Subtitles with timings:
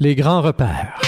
[0.00, 1.07] Les grands repères.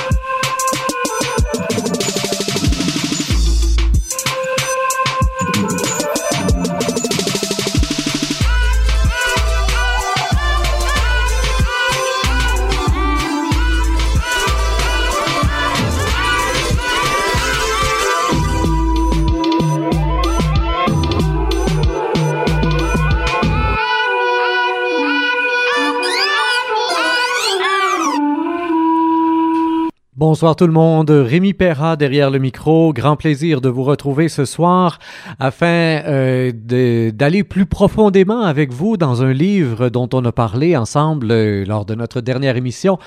[30.20, 32.92] Bonsoir tout le monde, Rémi Perra derrière le micro.
[32.92, 34.98] Grand plaisir de vous retrouver ce soir
[35.38, 41.28] afin euh, d'aller plus profondément avec vous dans un livre dont on a parlé ensemble
[41.30, 42.98] euh, lors de notre dernière émission.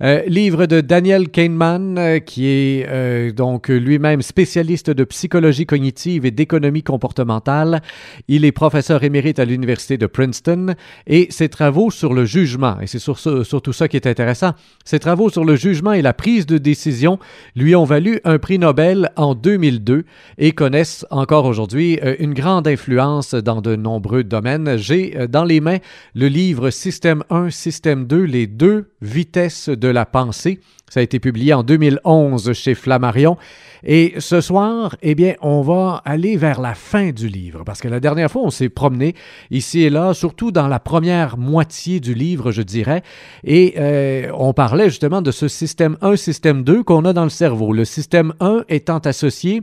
[0.00, 6.84] Euh, livre de Daniel Kahneman, qui est donc lui-même spécialiste de psychologie cognitive et d'économie
[6.84, 7.82] comportementale.
[8.28, 10.76] Il est professeur émérite à l'Université de Princeton
[11.08, 14.52] et ses travaux sur le jugement, et c'est surtout ça qui est intéressant,
[14.84, 17.18] ses travaux sur le jugement et la prise de décision
[17.56, 20.04] lui ont valu un prix Nobel en 2002
[20.38, 24.76] et connaissent encore aujourd'hui une grande influence dans de nombreux domaines.
[24.76, 25.78] J'ai dans les mains
[26.14, 30.60] le livre Système 1, Système 2, les deux vitesses de la pensée.
[30.90, 33.36] Ça a été publié en 2011 chez Flammarion.
[33.84, 37.86] Et ce soir, eh bien, on va aller vers la fin du livre, parce que
[37.86, 39.14] la dernière fois, on s'est promené
[39.52, 43.02] ici et là, surtout dans la première moitié du livre, je dirais,
[43.44, 47.30] et euh, on parlait justement de ce système 1, système 2 qu'on a dans le
[47.30, 47.72] cerveau.
[47.72, 49.62] Le système 1 étant associé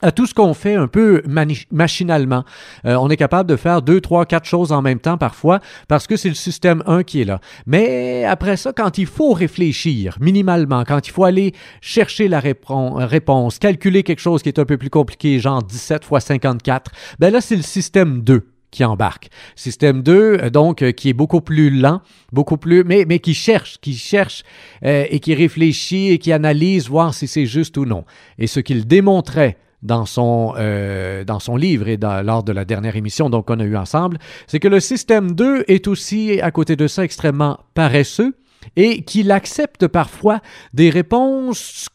[0.00, 1.22] à tout ce qu'on fait un peu
[1.70, 2.44] machinalement.
[2.84, 6.06] Euh, on est capable de faire deux, trois, quatre choses en même temps parfois parce
[6.06, 7.40] que c'est le système 1 qui est là.
[7.66, 13.58] Mais après ça, quand il faut réfléchir minimalement, quand il faut aller chercher la réponse,
[13.58, 17.40] calculer quelque chose qui est un peu plus compliqué, genre 17 fois 54, ben là,
[17.40, 19.28] c'est le système 2 qui embarque.
[19.56, 22.00] Système 2, euh, donc, euh, qui est beaucoup plus lent,
[22.32, 24.42] beaucoup plus, mais, mais qui cherche, qui cherche
[24.82, 28.04] et qui réfléchit et qui analyse, voir si c'est juste ou non.
[28.38, 32.96] Et ce qu'il démontrait dans son, euh, dans son livre et lors de la dernière
[32.96, 36.86] émission qu'on a eu ensemble, c'est que le système 2 est aussi, à côté de
[36.86, 38.36] ça, extrêmement paresseux
[38.76, 40.40] et qu'il accepte parfois
[40.74, 41.88] des réponses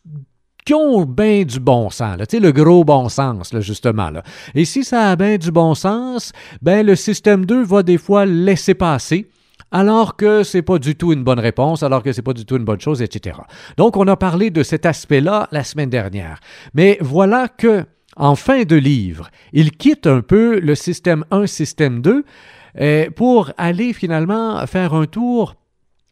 [0.65, 4.09] qui ont bien du bon sens, là, le gros bon sens, là, justement.
[4.09, 4.23] Là.
[4.55, 6.31] Et si ça a bien du bon sens,
[6.61, 9.29] ben le système 2 va des fois laisser passer
[9.73, 12.55] alors que c'est pas du tout une bonne réponse, alors que c'est pas du tout
[12.57, 13.39] une bonne chose, etc.
[13.75, 16.39] Donc, on a parlé de cet aspect-là la semaine dernière.
[16.75, 17.83] Mais voilà que,
[18.15, 22.23] en fin de livre, il quitte un peu le système 1, système 2,
[22.79, 25.55] euh, pour aller finalement faire un tour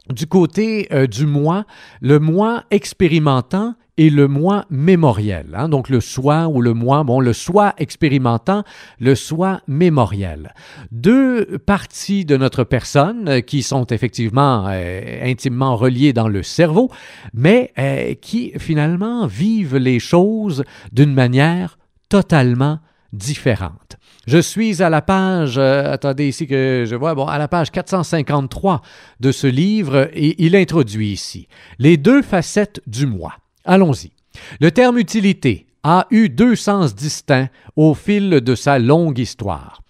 [0.09, 1.65] du côté euh, du moi,
[2.01, 5.47] le moi expérimentant et le moi mémoriel.
[5.53, 5.69] Hein.
[5.69, 8.63] donc le soi ou le moi, bon, le soi expérimentant,
[8.99, 10.53] le soi mémoriel.
[10.91, 16.89] Deux parties de notre personne euh, qui sont effectivement euh, intimement reliées dans le cerveau,
[17.33, 17.73] mais
[18.21, 21.77] qui finalement vivent les choses d'une manière
[22.09, 22.79] totalement
[23.13, 23.97] différente.
[24.27, 27.71] Je suis à la page, euh, attendez ici que je vois, bon, à la page
[27.71, 28.81] 453
[29.19, 31.47] de ce livre et il introduit ici
[31.79, 33.33] les deux facettes du moi.
[33.65, 34.11] Allons-y.
[34.59, 39.81] Le terme utilité a eu deux sens distincts au fil de sa longue histoire.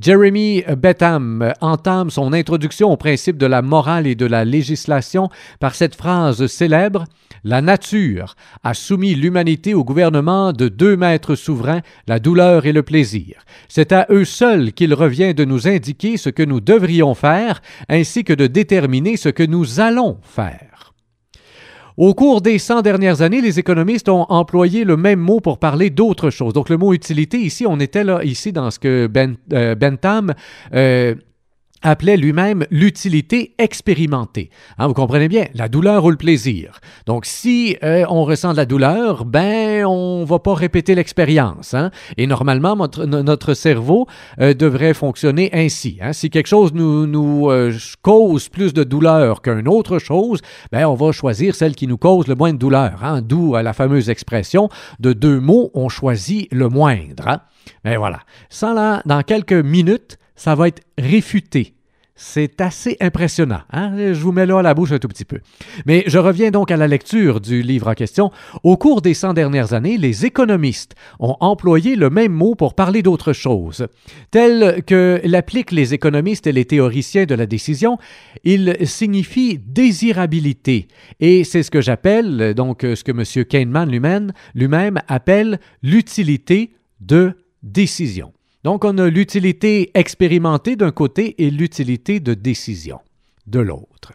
[0.00, 5.28] Jeremy Bentham entame son introduction au principe de la morale et de la législation
[5.60, 7.04] par cette phrase célèbre
[7.44, 12.82] La nature a soumis l'humanité au gouvernement de deux maîtres souverains, la douleur et le
[12.82, 13.44] plaisir.
[13.68, 18.24] C'est à eux seuls qu'il revient de nous indiquer ce que nous devrions faire, ainsi
[18.24, 20.79] que de déterminer ce que nous allons faire.
[21.96, 25.90] Au cours des 100 dernières années, les économistes ont employé le même mot pour parler
[25.90, 26.52] d'autre chose.
[26.52, 30.34] Donc le mot utilité, ici, on était là, ici, dans ce que ben, euh, Bentham
[30.74, 31.14] euh,
[31.82, 34.50] appelait lui-même l'utilité expérimentée.
[34.78, 36.80] Hein, vous comprenez bien, la douleur ou le plaisir.
[37.06, 41.74] Donc, si euh, on ressent de la douleur, ben, on va pas répéter l'expérience.
[41.74, 41.90] Hein?
[42.16, 44.06] Et normalement, notre, cerveau
[44.40, 45.98] euh, devrait fonctionner ainsi.
[46.00, 46.12] Hein?
[46.12, 50.40] Si quelque chose nous, euh, cause plus de douleur qu'une autre chose,
[50.72, 53.20] ben, on va choisir celle qui nous cause le moins de douleur.
[53.22, 54.68] D'où la fameuse expression
[54.98, 57.40] de deux mots, on choisit le moindre.
[57.84, 58.20] Mais voilà.
[58.48, 61.74] Ça, là, dans quelques minutes, ça va être réfuté.
[62.14, 63.60] C'est assez impressionnant.
[63.72, 63.92] Hein?
[64.14, 65.40] Je vous mets là à la bouche un tout petit peu.
[65.84, 68.30] Mais je reviens donc à la lecture du livre en question.
[68.62, 73.02] Au cours des 100 dernières années, les économistes ont employé le même mot pour parler
[73.02, 73.86] d'autre chose.
[74.30, 77.98] Tel que l'appliquent les économistes et les théoriciens de la décision,
[78.42, 80.88] il signifie désirabilité.
[81.20, 83.44] Et c'est ce que j'appelle, donc ce que M.
[83.44, 88.32] Kahneman lui-même appelle l'utilité de décision.
[88.64, 93.00] Donc, on a l'utilité expérimentée d'un côté et l'utilité de décision
[93.46, 94.12] de l'autre.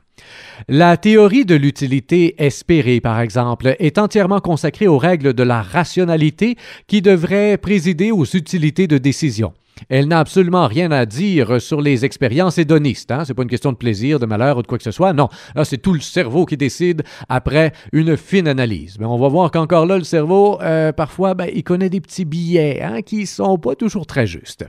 [0.67, 6.55] La théorie de l'utilité espérée, par exemple, est entièrement consacrée aux règles de la rationalité
[6.87, 9.53] qui devraient présider aux utilités de décision.
[9.89, 13.11] Elle n'a absolument rien à dire sur les expériences hédonistes.
[13.11, 13.23] Hein?
[13.25, 15.13] C'est pas une question de plaisir, de malheur ou de quoi que ce soit.
[15.13, 18.97] Non, là, c'est tout le cerveau qui décide après une fine analyse.
[18.99, 22.25] Mais on va voir qu'encore là, le cerveau, euh, parfois, ben, il connaît des petits
[22.25, 24.65] billets hein, qui sont pas toujours très justes.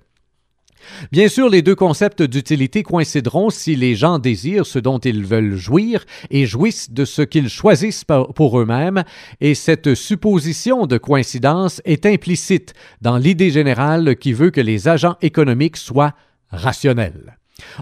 [1.11, 5.57] Bien sûr, les deux concepts d'utilité coïncideront si les gens désirent ce dont ils veulent
[5.57, 9.05] jouir et jouissent de ce qu'ils choisissent pour eux-mêmes,
[9.41, 15.17] et cette supposition de coïncidence est implicite dans l'idée générale qui veut que les agents
[15.23, 16.15] économiques soient
[16.51, 17.37] rationnels.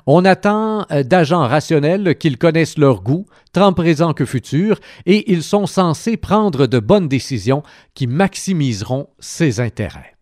[0.07, 5.43] On attend euh, d'agents rationnels qu'ils connaissent leur goût, tant présent que futur, et ils
[5.43, 7.63] sont censés prendre de bonnes décisions
[7.95, 10.15] qui maximiseront ses intérêts.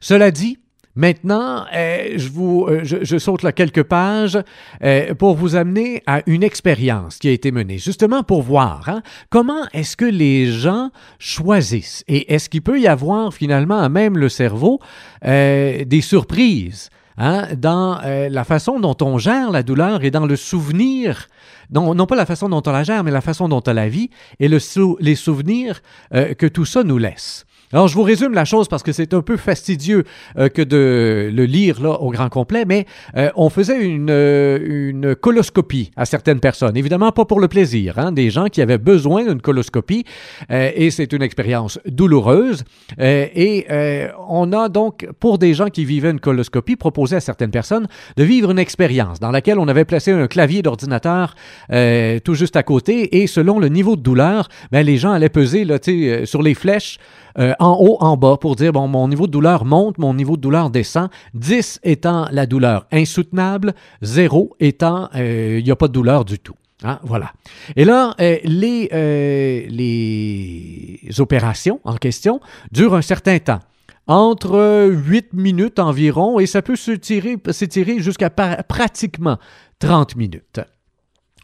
[0.00, 0.58] Cela dit,
[0.94, 4.38] Maintenant, euh, je, vous, euh, je, saute là quelques pages
[4.84, 9.02] euh, pour vous amener à une expérience qui a été menée, justement pour voir hein,
[9.30, 12.04] comment est-ce que les gens choisissent?
[12.08, 14.80] Et est-ce qu'il peut y avoir finalement à même le cerveau
[15.22, 16.90] des surprises.
[17.18, 21.28] Hein, dans la façon dont on gère la douleur et dans le souvenir,
[21.70, 24.10] non, pas la façon dont on la gère, mais la façon dont on la vit
[24.40, 24.58] et le
[24.98, 27.44] les souvenirs que tout ça nous laisse?
[27.72, 30.04] Alors, je vous résume la chose parce que c'est un peu fastidieux
[30.38, 32.84] euh, que de le lire là, au grand complet, mais
[33.16, 36.76] euh, on faisait une, euh, une coloscopie à certaines personnes.
[36.76, 40.04] Évidemment, pas pour le plaisir, hein, des gens qui avaient besoin d'une coloscopie,
[40.50, 42.64] et c'est une expérience douloureuse.
[42.98, 43.66] et
[44.28, 48.24] on a donc, pour des gens qui vivaient une coloscopie, proposé à certaines personnes de
[48.24, 51.34] vivre une expérience dans laquelle on avait placé un clavier d'ordinateur
[52.24, 55.64] tout juste à côté, et selon le niveau de douleur, ben, les gens allaient peser
[55.64, 55.78] là,
[56.24, 56.98] sur les flèches
[57.38, 60.36] euh, en haut, en bas, pour dire, bon, mon niveau de douleur monte, mon niveau
[60.36, 65.88] de douleur descend, 10 étant la douleur insoutenable, 0 étant, euh, il n'y a pas
[65.88, 66.54] de douleur du tout.
[66.84, 67.32] Hein, voilà.
[67.76, 72.40] Et là, euh, les, les opérations en question
[72.72, 73.60] durent un certain temps
[74.06, 79.38] entre 8 minutes environ et ça peut s'étirer jusqu'à pratiquement
[79.78, 80.60] 30 minutes.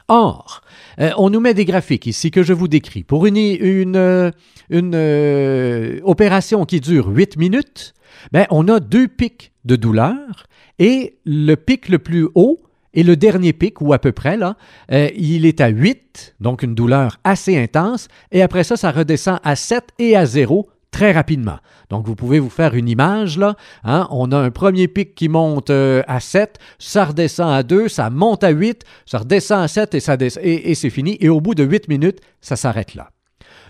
[0.08, 0.62] Or,
[1.00, 3.02] euh, on nous met des graphiques ici que je vous décris.
[3.02, 7.92] Pour une, euh, opération qui dure 8 minutes,
[8.32, 10.46] ben, on a deux pics de douleur
[10.78, 12.58] et le pic le plus haut
[12.94, 14.56] et le dernier pic, ou à peu près, là,
[14.92, 19.38] euh, il est à 8, donc une douleur assez intense, et après ça, ça redescend
[19.44, 21.58] à 7 et à 0 très rapidement.
[21.90, 23.56] Donc, vous pouvez vous faire une image, là.
[23.84, 24.06] Hein?
[24.10, 28.10] On a un premier pic qui monte euh, à 7, ça redescend à 2, ça
[28.10, 31.16] monte à 8, ça redescend à 7 et, ça et, et c'est fini.
[31.20, 33.10] Et au bout de 8 minutes, ça s'arrête là.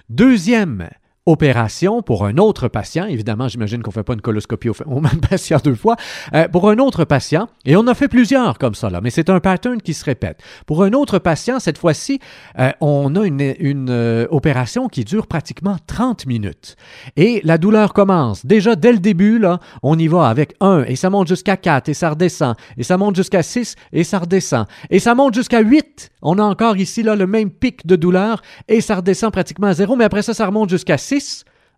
[0.08, 0.88] Deuxième
[1.28, 3.04] opération pour un autre patient.
[3.04, 5.96] Évidemment, j'imagine qu'on ne fait pas une coloscopie au, même patient deux fois.
[6.34, 9.28] Euh, pour un autre patient, et on a fait plusieurs comme ça, là, mais c'est
[9.28, 10.40] un pattern qui se répète.
[10.66, 12.18] Pour un autre patient, cette fois-ci,
[12.58, 16.76] euh, on a une, une euh, opération qui dure pratiquement 30 minutes.
[17.16, 18.46] Et la douleur commence.
[18.46, 21.90] Déjà, dès le début, là, on y va avec 1, et ça monte jusqu'à 4,
[21.90, 25.60] et ça redescend, et ça monte jusqu'à 6, et ça redescend, et ça monte jusqu'à
[25.60, 26.10] 8.
[26.22, 29.74] On a encore ici là, le même pic de douleur, et ça redescend pratiquement à
[29.74, 31.17] 0, mais après ça, ça remonte jusqu'à 6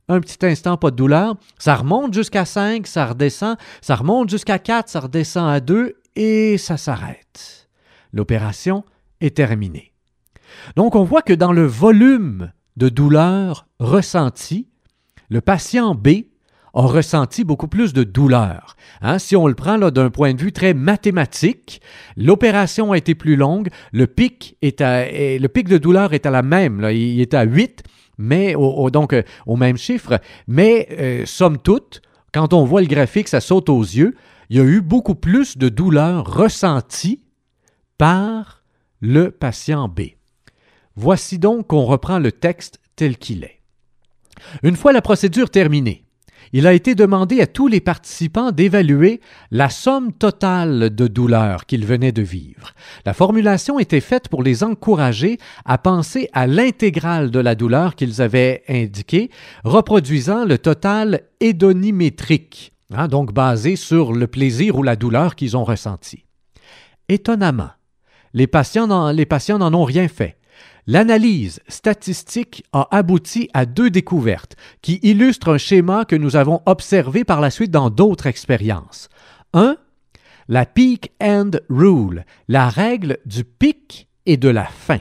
[0.08, 1.37] un petit instant, pas de douleur.
[1.58, 3.56] Ça remonte jusqu'à 5, ça redescend.
[3.81, 7.69] Ça remonte jusqu'à 4, ça redescend à 2 et ça s'arrête.
[8.12, 8.84] L'opération
[9.20, 9.92] est terminée.
[10.76, 14.69] Donc on voit que dans le volume de douleur ressenti,
[15.29, 16.08] le patient B
[16.74, 18.76] a ressenti beaucoup plus de douleur.
[19.00, 21.81] Hein, si on le prend d'un point de vue très mathématique,
[22.17, 26.43] l'opération a été plus longue, le pic, est le pic de douleur est à la
[26.43, 27.82] même, il est à 8,
[28.20, 30.20] mais au, donc euh, au même chiffre.
[30.46, 34.15] Mais euh, somme toute, quand on voit le graphique, ça saute aux yeux.
[34.50, 37.24] Il y a eu beaucoup plus de douleur ressentie
[37.98, 38.62] par
[39.00, 40.00] le patient B.
[40.96, 43.60] Voici donc qu'on reprend le texte tel qu'il est.
[44.62, 46.05] Une fois la procédure terminée,
[46.52, 51.86] il a été demandé à tous les participants d'évaluer la somme totale de douleur qu'ils
[51.86, 52.74] venaient de vivre.
[53.06, 58.20] La formulation était faite pour les encourager à penser à l'intégrale de la douleur qu'ils
[58.20, 59.30] avaient indiquée,
[59.64, 65.64] reproduisant le total hédonimétrique, hein, donc basé sur le plaisir ou la douleur qu'ils ont
[65.64, 66.24] ressenti.
[67.08, 67.70] Étonnamment,
[68.34, 70.40] les patients n'en ont rien fait.
[70.86, 77.24] L'analyse statistique a abouti à deux découvertes qui illustrent un schéma que nous avons observé
[77.24, 79.08] par la suite dans d'autres expériences.
[79.52, 79.76] Un,
[80.48, 84.98] la peak end rule, la règle du pic et de la fin.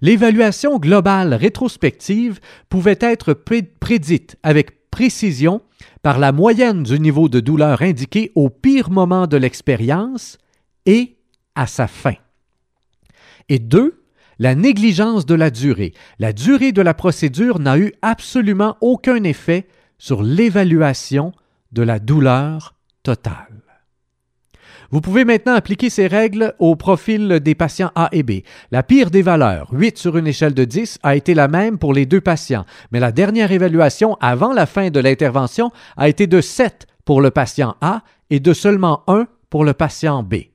[0.00, 5.62] L'évaluation globale rétrospective pouvait être prédite avec précision
[6.02, 10.38] par la moyenne du niveau de douleur indiqué au pire moment de l'expérience
[10.86, 11.16] et
[11.54, 12.14] à sa fin.
[13.48, 14.01] Et deux,
[14.42, 15.94] la négligence de la durée.
[16.18, 19.68] La durée de la procédure n'a eu absolument aucun effet
[19.98, 21.30] sur l'évaluation
[21.70, 23.62] de la douleur totale.
[24.90, 28.40] Vous pouvez maintenant appliquer ces règles au profil des patients A et B.
[28.72, 31.94] La pire des valeurs, 8 sur une échelle de 10, a été la même pour
[31.94, 36.40] les deux patients, mais la dernière évaluation avant la fin de l'intervention a été de
[36.40, 40.51] 7 pour le patient A et de seulement 1 pour le patient B.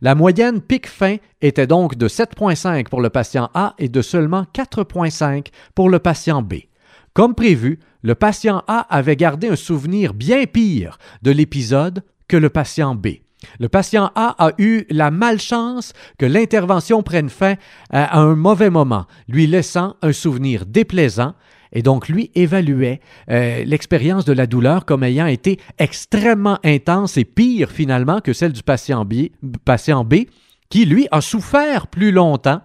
[0.00, 5.46] La moyenne pic-fin était donc de 7,5 pour le patient A et de seulement 4,5
[5.74, 6.54] pour le patient B.
[7.12, 12.50] Comme prévu, le patient A avait gardé un souvenir bien pire de l'épisode que le
[12.50, 13.08] patient B.
[13.60, 17.54] Le patient A a eu la malchance que l'intervention prenne fin
[17.90, 21.34] à un mauvais moment, lui laissant un souvenir déplaisant,
[21.74, 23.00] et donc lui évaluait
[23.30, 28.52] euh, l'expérience de la douleur comme ayant été extrêmement intense et pire finalement que celle
[28.52, 29.28] du patient B,
[29.64, 30.14] patient B
[30.70, 32.62] qui lui a souffert plus longtemps,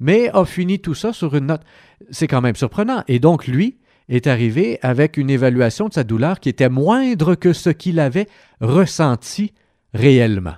[0.00, 1.62] mais a fini tout ça sur une note.
[2.10, 3.04] C'est quand même surprenant.
[3.08, 3.78] Et donc lui
[4.08, 8.28] est arrivé avec une évaluation de sa douleur qui était moindre que ce qu'il avait
[8.60, 9.52] ressenti
[9.94, 10.54] réellement.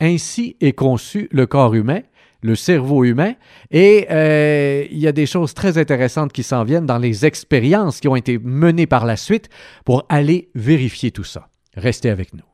[0.00, 2.00] Ainsi est conçu le corps humain,
[2.44, 3.32] le cerveau humain,
[3.70, 8.00] et euh, il y a des choses très intéressantes qui s'en viennent dans les expériences
[8.00, 9.48] qui ont été menées par la suite
[9.86, 11.48] pour aller vérifier tout ça.
[11.74, 12.44] Restez avec nous.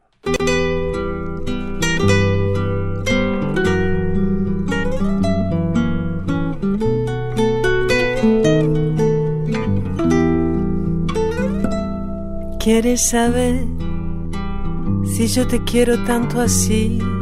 [12.60, 13.66] ¿Quieres saber
[15.04, 17.19] si te?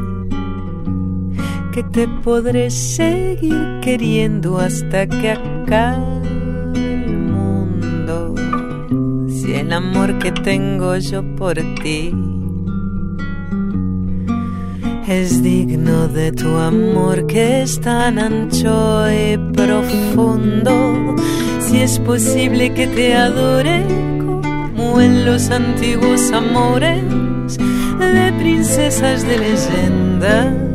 [1.73, 6.29] Que te podré seguir queriendo hasta que acabe
[6.75, 8.35] el mundo.
[9.29, 12.13] Si el amor que tengo yo por ti
[15.09, 21.17] es digno de tu amor que es tan ancho y profundo.
[21.61, 23.87] Si es posible que te adore
[24.75, 27.59] como en los antiguos amores
[27.99, 30.68] de princesas de leyenda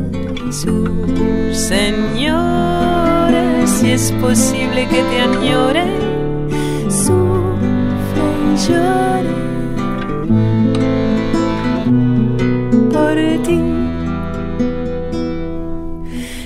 [0.54, 3.00] sus señores.
[3.70, 5.84] Si es posible que te añore,
[6.88, 9.34] sufre y llore
[12.92, 13.60] por ti.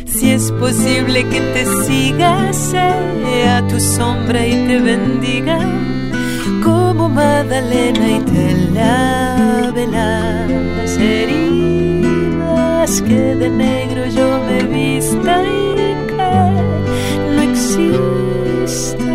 [0.06, 5.58] Si es posible que te siga, sea tu sombra y te bendiga
[6.64, 11.47] como Magdalena y te lave las heridas
[12.96, 15.74] que de negro yo me vista y
[16.08, 16.16] que
[17.34, 19.07] no existe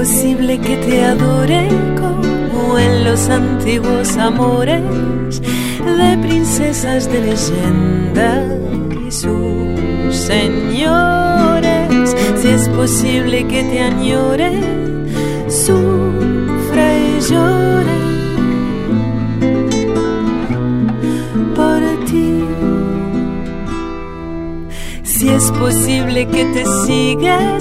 [0.00, 1.68] Posible que te adore
[2.00, 8.42] como en los antiguos amores de princesas de leyenda
[9.06, 12.16] y sus señores.
[12.36, 14.52] Si es posible que te añore,
[15.48, 18.00] sufra y llore.
[25.02, 27.60] Si es posible que te siga,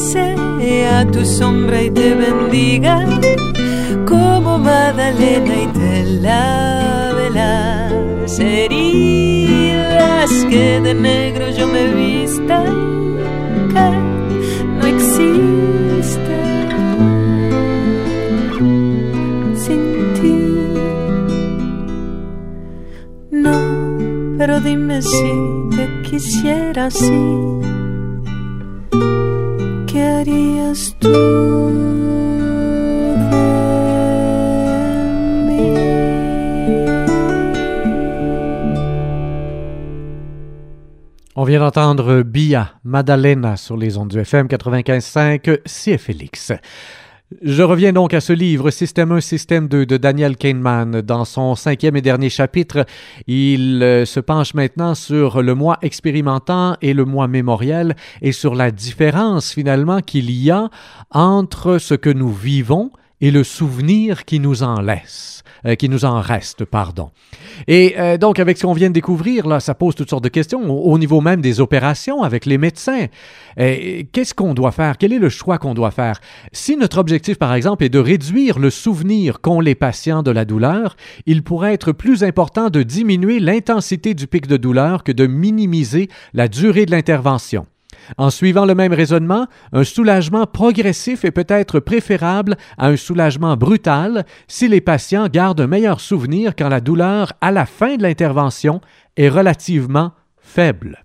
[0.60, 3.06] sea tu sombra y te bendiga,
[4.06, 12.64] como Magdalena y te lave las heridas, que de negro yo me vista,
[13.74, 13.90] que
[14.78, 16.36] no existe
[19.64, 19.82] sin
[20.18, 20.38] ti.
[23.32, 23.58] No,
[24.38, 25.32] pero dime si
[25.76, 27.12] te quisiera así,
[30.70, 30.74] On
[41.44, 46.52] vient d'entendre Bia Madalena sur les ondes du FM 95.5 CFLX.
[47.44, 51.02] Je reviens donc à ce livre, Système 1, Système 2 de Daniel Kahneman.
[51.02, 52.88] Dans son cinquième et dernier chapitre,
[53.28, 58.56] il euh, se penche maintenant sur le moi expérimentant et le moi mémoriel et sur
[58.56, 60.72] la différence finalement qu'il y a
[61.12, 62.90] entre ce que nous vivons
[63.22, 67.12] et le souvenir qui nous en laisse, euh, qui nous en reste, pardon.
[67.68, 70.30] Et euh, donc, avec ce qu'on vient de découvrir, là, ça pose toutes sortes de
[70.30, 73.08] questions au, niveau même des opérations avec les médecins.
[73.60, 74.98] Euh, qu'est-ce qu'on doit faire?
[74.98, 76.22] Quel est le choix qu'on doit faire?
[76.52, 80.46] Si notre objectif, par exemple, est de réduire le souvenir qu'ont les patients de la
[80.46, 85.28] douleur, il pourrait être plus important de diminuer l'intensité du pic de douleur que de
[85.28, 87.66] minimiser la durée de l'intervention.
[88.18, 94.26] En suivant le même raisonnement, un soulagement progressif est peut-être préférable à un soulagement brutal
[94.48, 98.82] si les patients gardent un meilleur souvenir quand la douleur à la fin de l'intervention
[99.18, 100.12] est relativement
[100.42, 101.04] faible.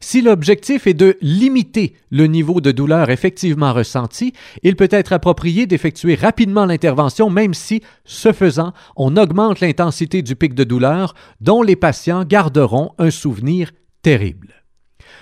[0.00, 5.66] Si l'objectif est de limiter le niveau de douleur effectivement ressenti, il peut être approprié
[5.66, 11.62] d'effectuer rapidement l'intervention même si, ce faisant, on augmente l'intensité du pic de douleur dont
[11.62, 13.70] les patients garderont un souvenir
[14.02, 14.55] terrible.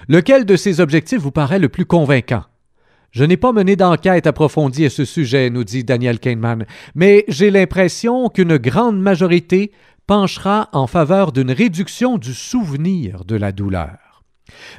[0.08, 2.44] Lequel de ces objectifs vous paraît le plus convaincant?
[3.10, 7.50] Je n'ai pas mené d'enquête approfondie à ce sujet, nous dit Daniel Kahneman, mais j'ai
[7.50, 9.70] l'impression qu'une grande majorité
[10.06, 14.24] penchera en faveur d'une réduction du souvenir de la douleur.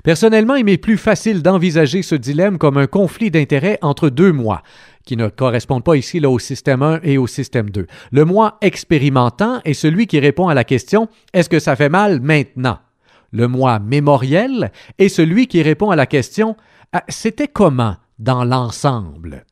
[0.04, 4.62] Personnellement, il m'est plus facile d'envisager ce dilemme comme un conflit d'intérêts entre deux mois,
[5.06, 7.88] qui ne correspondent pas ici au système 1 et au système 2.
[8.12, 12.20] Le moi expérimentant est celui qui répond à la question Est-ce que ça fait mal
[12.22, 12.80] maintenant?
[13.36, 16.56] Le moi mémoriel, est celui qui répond à la question
[16.94, 19.46] ah, C'était comment dans l'ensemble?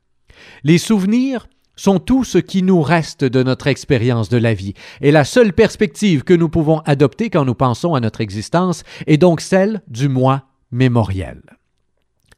[0.64, 5.12] Les souvenirs sont tout ce qui nous reste de notre expérience de la vie, et
[5.12, 9.42] la seule perspective que nous pouvons adopter quand nous pensons à notre existence est donc
[9.42, 11.42] celle du moi mémoriel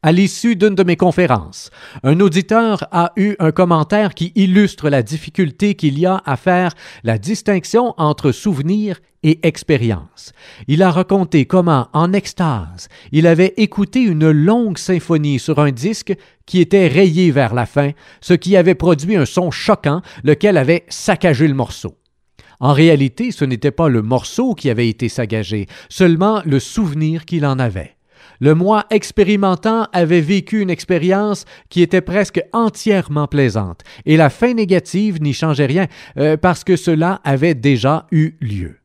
[0.06, 1.72] à l'issue d'une de mes conférences.
[2.04, 6.76] Un auditeur a eu un commentaire qui illustre la difficulté qu'il y a à faire
[7.04, 10.32] la distinction entre souvenir et expérience.
[10.68, 16.14] Il a raconté comment, en extase, il avait écouté une longue symphonie sur un disque
[16.46, 17.90] qui était rayé vers la fin,
[18.22, 21.98] ce qui avait produit un son choquant, lequel avait saccagé le morceau.
[22.60, 27.44] En réalité, ce n'était pas le morceau qui avait été saccagé, seulement le souvenir qu'il
[27.48, 27.95] en avait.
[28.46, 34.54] Le moi expérimentant avait vécu une expérience qui était presque entièrement plaisante, et la fin
[34.54, 35.88] négative n'y changeait rien,
[36.20, 38.76] euh, parce que cela avait déjà eu lieu.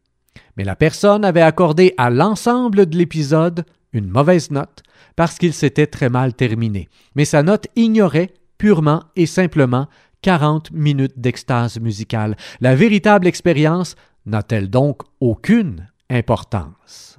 [0.56, 4.82] Mais la personne avait accordé à l'ensemble de l'épisode une mauvaise note,
[5.14, 6.88] parce qu'il s'était très mal terminé.
[7.14, 9.88] Mais sa note ignorait purement et simplement
[10.22, 12.34] 40 minutes d'extase musicale.
[12.62, 17.09] La véritable expérience n'a-t-elle donc aucune importance?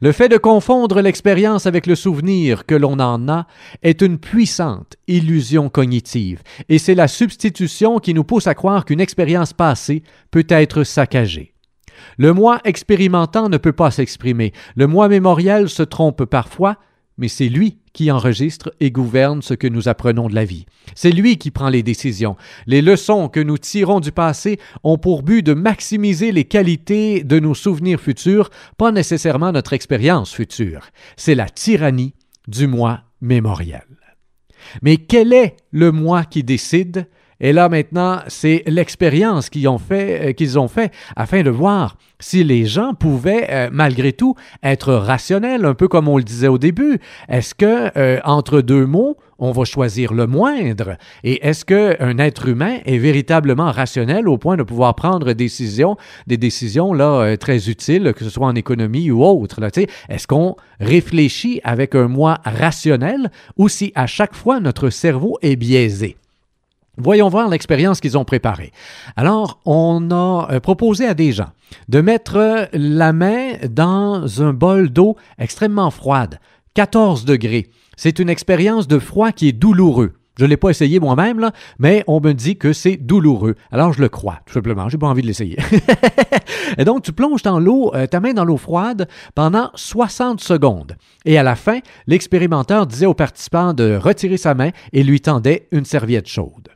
[0.00, 3.46] Le fait de confondre l'expérience avec le souvenir que l'on en a
[3.82, 9.00] est une puissante illusion cognitive, et c'est la substitution qui nous pousse à croire qu'une
[9.00, 11.54] expérience passée peut être saccagée.
[12.16, 16.76] Le moi expérimentant ne peut pas s'exprimer, le moi mémoriel se trompe parfois,
[17.18, 20.66] mais c'est lui qui enregistre et gouverne ce que nous apprenons de la vie.
[20.94, 22.36] C'est lui qui prend les décisions.
[22.66, 27.38] Les leçons que nous tirons du passé ont pour but de maximiser les qualités de
[27.38, 30.88] nos souvenirs futurs, pas nécessairement notre expérience future.
[31.16, 32.14] C'est la tyrannie
[32.48, 33.84] du moi mémoriel.
[34.80, 37.08] Mais quel est le moi qui décide?
[37.42, 41.96] Et là maintenant, c'est l'expérience qu'ils ont fait, euh, qu'ils ont fait afin de voir
[42.20, 46.46] si les gens pouvaient euh, malgré tout être rationnels, un peu comme on le disait
[46.46, 47.00] au début.
[47.28, 50.96] Est-ce que euh, entre deux mots, on va choisir le moindre?
[51.24, 55.96] Et est-ce qu'un être humain est véritablement rationnel au point de pouvoir prendre des décisions,
[56.28, 59.60] des décisions là très utiles, que ce soit en économie ou autre
[60.08, 65.56] Est-ce qu'on réfléchit avec un moi rationnel ou si à chaque fois notre cerveau est
[65.56, 66.16] biaisé?
[66.98, 68.70] Voyons voir l'expérience qu'ils ont préparée.
[69.16, 71.48] Alors, on a euh, proposé à des gens
[71.88, 76.38] de mettre la main dans un bol d'eau extrêmement froide,
[76.74, 77.70] 14 degrés.
[77.96, 80.12] C'est une expérience de froid qui est douloureux.
[80.38, 83.54] Je ne l'ai pas essayé moi-même, mais on me dit que c'est douloureux.
[83.70, 84.90] Alors je le crois, tout simplement.
[84.90, 85.56] J'ai pas envie de l'essayer.
[86.78, 90.96] et donc, tu plonges dans l'eau, euh, ta main dans l'eau froide pendant 60 secondes.
[91.24, 95.68] Et à la fin, l'expérimenteur disait aux participants de retirer sa main et lui tendait
[95.70, 96.68] une serviette chaude.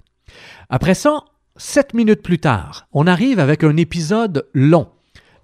[0.68, 1.24] Après ça,
[1.56, 4.88] sept minutes plus tard, on arrive avec un épisode long.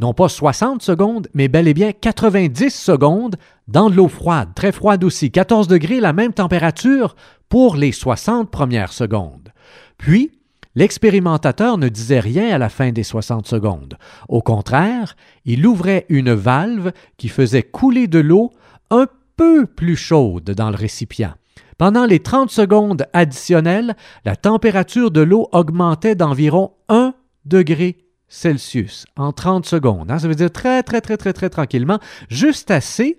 [0.01, 3.37] Non pas 60 secondes, mais bel et bien 90 secondes
[3.69, 7.15] dans de l'eau froide, très froide aussi, 14 degrés, la même température
[7.49, 9.53] pour les 60 premières secondes.
[9.99, 10.33] Puis,
[10.75, 13.97] l'expérimentateur ne disait rien à la fin des 60 secondes.
[14.29, 18.51] Au contraire, il ouvrait une valve qui faisait couler de l'eau
[18.91, 19.07] un
[19.37, 21.35] peu plus chaude dans le récipient.
[21.83, 27.12] Pendant les 30 secondes additionnelles, la température de l'eau augmentait d'environ 1
[27.45, 30.09] degré Celsius en 30 secondes.
[30.09, 30.21] Hein.
[30.21, 33.18] Ça veut dire très, très, très, très, très tranquillement, juste assez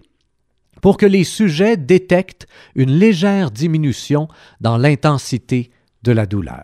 [0.81, 4.29] pour que les sujets détectent une légère diminution
[4.61, 5.69] dans l'intensité
[6.03, 6.63] de la douleur.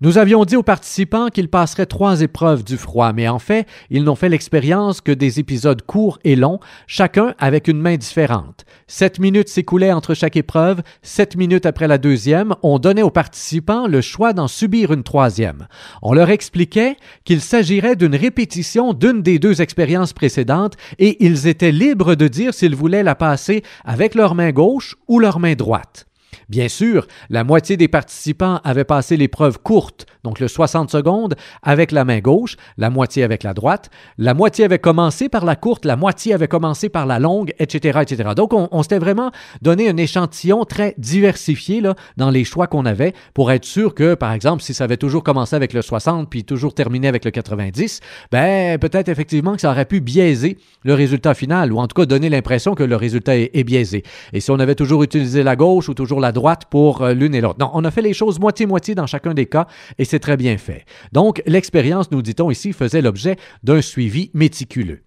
[0.00, 4.02] Nous avions dit aux participants qu'ils passeraient trois épreuves du froid, mais en fait, ils
[4.02, 8.64] n'ont fait l'expérience que des épisodes courts et longs, chacun avec une main différente.
[8.88, 13.86] Sept minutes s'écoulaient entre chaque épreuve, sept minutes après la deuxième, on donnait aux participants
[13.86, 15.68] le choix d'en subir une troisième.
[16.02, 21.72] On leur expliquait qu'il s'agirait d'une répétition d'une des deux expériences précédentes et ils étaient
[21.72, 26.06] libres de dire s'ils voulaient la passer avec leur main gauche ou leur main droite.
[26.48, 31.92] Bien sûr, la moitié des participants avaient passé l'épreuve courte, donc le 60 secondes, avec
[31.92, 35.84] la main gauche, la moitié avec la droite, la moitié avait commencé par la courte,
[35.84, 38.00] la moitié avait commencé par la longue, etc.
[38.02, 38.30] etc.
[38.36, 39.30] Donc, on, s'était vraiment
[39.62, 44.14] donné un échantillon très diversifié là, dans les choix qu'on avait pour être sûr que,
[44.14, 47.30] par exemple, si ça avait toujours commencé avec le 60 puis toujours terminé avec le
[47.30, 48.00] 90,
[48.32, 52.06] ben peut-être effectivement que ça aurait pu biaiser le résultat final ou en tout cas
[52.06, 54.02] donner l'impression que le résultat est, est biaisé.
[54.32, 57.40] Et si on avait toujours utilisé la gauche ou toujours droite pour euh, l'une et
[57.40, 57.58] l'autre.
[57.60, 59.66] Non, on a fait les choses moitié-moitié dans chacun des cas
[59.98, 60.84] et c'est très bien fait.
[61.12, 65.02] Donc, l'expérience, nous dit-on ici, faisait l'objet d'un suivi méticuleux.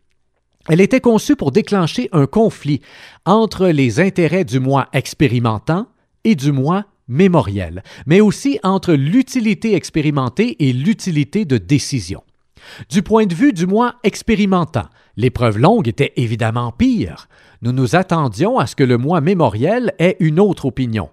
[0.69, 2.81] Elle était conçue pour déclencher un conflit
[3.25, 5.87] entre les intérêts du moi expérimentant
[6.25, 12.21] et du moi mémoriel, mais aussi entre l'utilité expérimentée et l'utilité de décision.
[12.89, 17.27] Du point de vue du moi expérimentant, l'épreuve longue était évidemment pire.
[17.61, 21.09] Nous nous attendions à ce que le moi mémoriel ait une autre opinion.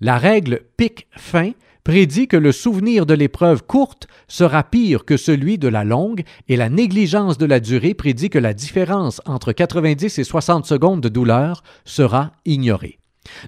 [0.00, 1.52] La règle pic-fin
[1.84, 6.56] prédit que le souvenir de l'épreuve courte sera pire que celui de la longue et
[6.56, 11.08] la négligence de la durée prédit que la différence entre 90 et 60 secondes de
[11.08, 12.99] douleur sera ignorée.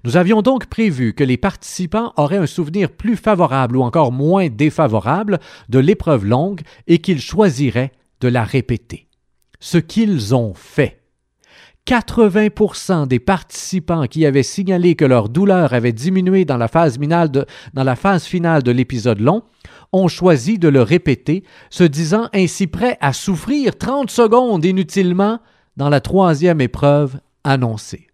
[0.04, 4.48] Nous avions donc prévu que les participants auraient un souvenir plus favorable ou encore moins
[4.48, 9.08] défavorable de l'épreuve longue et qu'ils choisiraient de la répéter.
[9.60, 11.02] Ce qu'ils ont fait.
[11.86, 17.30] 80% des participants qui avaient signalé que leur douleur avait diminué dans la phase finale
[18.62, 19.42] de, l'épisode long
[19.92, 25.40] ont choisi de le répéter, se disant ainsi prêts à souffrir 30 secondes inutilement
[25.76, 28.06] dans la troisième épreuve annoncée.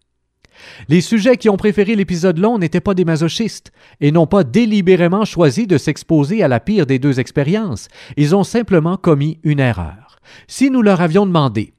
[0.87, 5.25] Les sujets qui ont préféré l'épisode long n'étaient pas des masochistes et n'ont pas délibérément
[5.25, 7.87] choisi de s'exposer à la pire des deux expériences.
[8.17, 10.19] Ils ont simplement commis une erreur.
[10.47, 11.73] Si nous leur avions demandé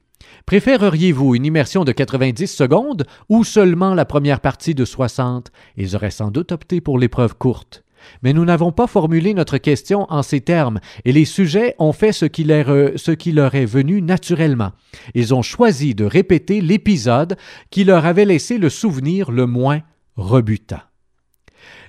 [0.45, 6.11] Préféreriez-vous une immersion de 90 secondes ou seulement la première partie de 60 Ils auraient
[6.11, 7.83] sans doute opté pour l'épreuve courte.
[8.23, 12.11] Mais nous n'avons pas formulé notre question en ces termes, et les sujets ont fait
[12.11, 14.71] ce qui, leur, est venu naturellement.
[15.15, 17.37] Ils ont choisi de répéter l'épisode
[17.69, 19.81] qui leur avait laissé le souvenir le moins
[20.15, 20.81] rebutant.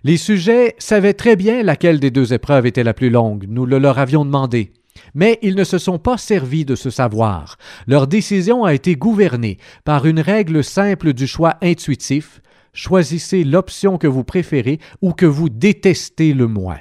[0.05, 3.79] Les sujets savaient très bien laquelle des deux épreuves était la plus longue, nous le
[3.79, 4.72] leur avions demandé.
[5.14, 7.57] Mais ils ne se sont pas servis de ce savoir.
[7.87, 12.40] Leur décision a été gouvernée par une règle simple du choix intuitif.
[12.75, 16.79] Choisissez l'option que vous préférez ou que vous détestez le moins.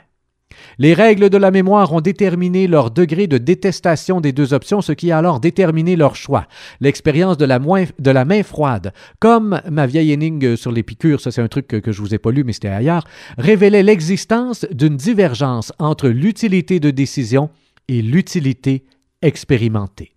[0.77, 4.91] Les règles de la mémoire ont déterminé leur degré de détestation des deux options, ce
[4.91, 6.47] qui a alors déterminé leur choix.
[6.79, 11.47] L'expérience de, la main froide, comme ma vieille énigme sur les piqûres, ça c'est un
[11.47, 13.05] truc que, que je vous ai pas lu, mais c'était ailleurs,
[13.37, 17.49] révélait l'existence d'une divergence entre l'utilité de décision
[17.87, 18.85] et l'utilité
[19.21, 20.15] expérimentée.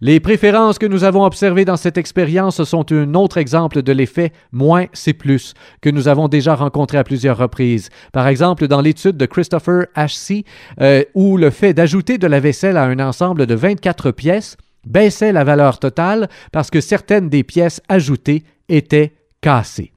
[0.00, 4.32] Les préférences que nous avons observées dans cette expérience sont un autre exemple de l'effet
[4.52, 7.88] moins c'est plus que nous avons déjà rencontré à plusieurs reprises.
[8.12, 10.44] Par exemple, dans l'étude de Christopher H.C.,
[10.80, 14.56] euh, où le fait d'ajouter de la vaisselle à un ensemble de 24 pièces
[14.86, 19.92] baissait la valeur totale parce que certaines des pièces ajoutées étaient cassées.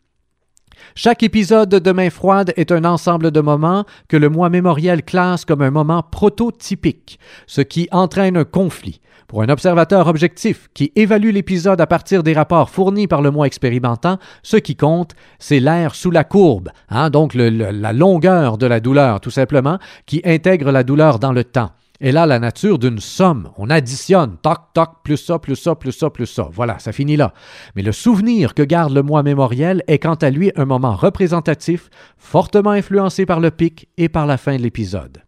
[0.96, 5.46] Chaque épisode de Main froide est un ensemble de moments que le moi mémoriel classe
[5.46, 9.02] comme un moment prototypique, ce qui entraîne un conflit.
[9.30, 13.46] Pour un observateur objectif qui évalue l'épisode à partir des rapports fournis par le moi
[13.46, 18.80] expérimentant, ce qui compte, c'est l'air sous la courbe, hein, donc la longueur de la
[18.80, 21.70] douleur, tout simplement, qui intègre la douleur dans le temps.
[22.02, 23.52] Et là, la nature d'une somme.
[23.58, 26.50] On additionne, toc, toc, plus ça, plus ça, plus ça, plus ça.
[26.52, 27.32] Voilà, ça finit là.
[27.76, 31.92] Mais le souvenir que garde le moi mémoriel est quant à lui un moment représentatif,
[32.18, 35.22] fortement influencé par le pic et par la fin de l'épisode.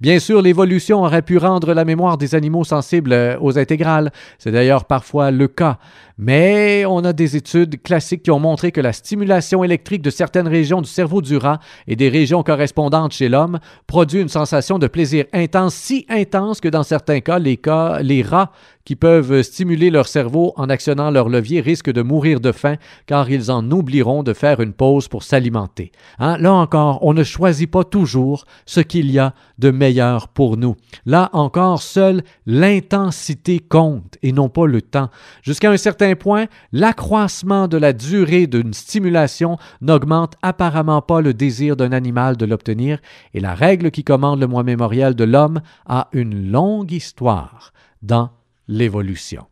[0.00, 4.12] Bien sûr, l'évolution aurait pu rendre la mémoire des animaux sensibles euh, aux intégrales.
[4.38, 5.78] C'est d'ailleurs parfois le cas.
[6.18, 10.48] Mais on a des études classiques qui ont montré que la stimulation électrique de certaines
[10.48, 14.86] régions du cerveau du rat et des régions correspondantes chez l'homme produit une sensation de
[14.86, 18.52] plaisir intense, si intense que dans certains cas, les, cas, les rats
[18.84, 23.30] qui peuvent stimuler leur cerveau en actionnant leur levier risquent de mourir de faim car
[23.30, 25.92] ils en oublieront de faire une pause pour s'alimenter.
[26.18, 26.38] Hein?
[26.38, 30.76] Là encore, on ne choisit pas toujours ce qu'il y a de meilleur pour nous.
[31.06, 35.10] Là encore, seule l'intensité compte et non pas le temps.
[35.42, 41.76] Jusqu'à un certain point, l'accroissement de la durée d'une stimulation n'augmente apparemment pas le désir
[41.76, 42.98] d'un animal de l'obtenir
[43.34, 48.30] et la règle qui commande le mois mémorial de l'homme a une longue histoire dans
[48.70, 49.46] l'évolution.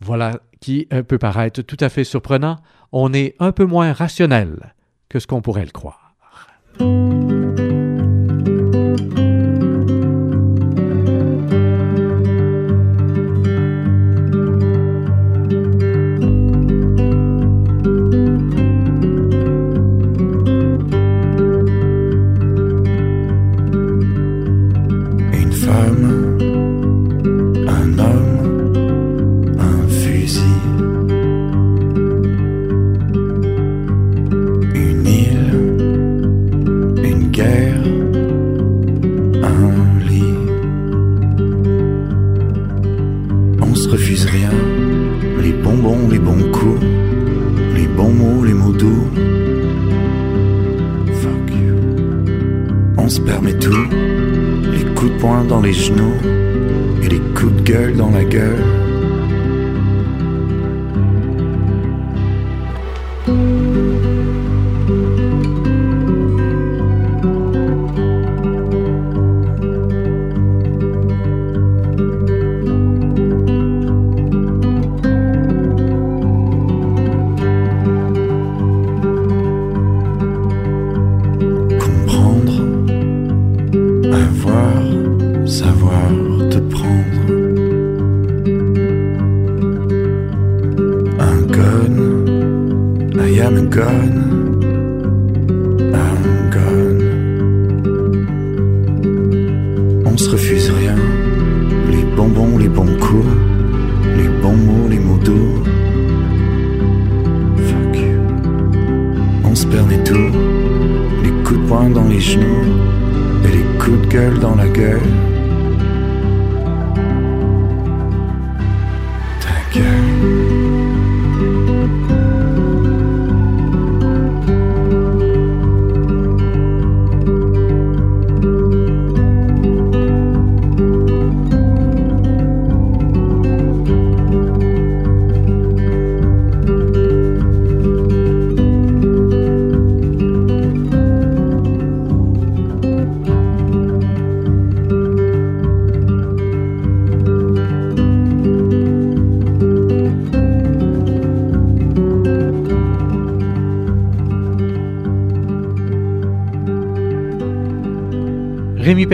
[0.00, 2.56] Voilà qui peut paraître tout à fait surprenant.
[2.92, 4.74] On est un peu moins rationnel
[5.08, 6.14] que ce qu'on pourrait le croire.
[55.88, 56.18] Rémi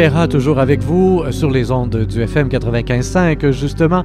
[0.05, 4.05] Toujours avec vous euh, sur les ondes du FM 95.5, justement,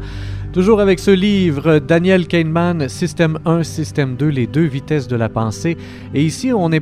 [0.54, 5.28] toujours avec ce livre, Daniel Kahneman, Système 1, Système 2, les deux vitesses de la
[5.28, 5.76] pensée.
[6.14, 6.82] Et ici, on est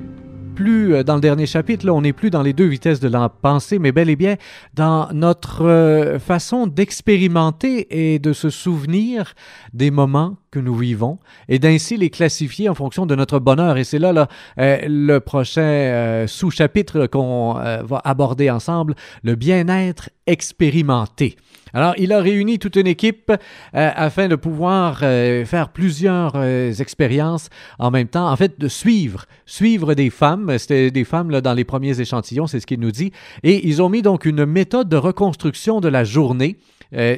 [0.54, 3.08] plus euh, dans le dernier chapitre, là, on n'est plus dans les deux vitesses de
[3.08, 4.36] la pensée, mais bel et bien
[4.76, 9.34] dans notre euh, façon d'expérimenter et de se souvenir
[9.74, 13.78] des moments nous vivons et d'ainsi les classifier en fonction de notre bonheur.
[13.78, 14.28] Et c'est là,
[14.60, 21.38] euh, le prochain sous-chapitre qu'on va aborder ensemble, le bien-être expérimenté.
[21.74, 23.36] Alors, il a réuni toute une équipe euh,
[23.72, 29.26] afin de pouvoir euh, faire plusieurs euh, expériences en même temps, en fait, de suivre,
[29.46, 30.58] suivre des femmes.
[30.58, 33.12] C'était des femmes là, dans les premiers échantillons, c'est ce qu'il nous dit.
[33.44, 36.58] Et ils ont mis donc une méthode de reconstruction de la journée.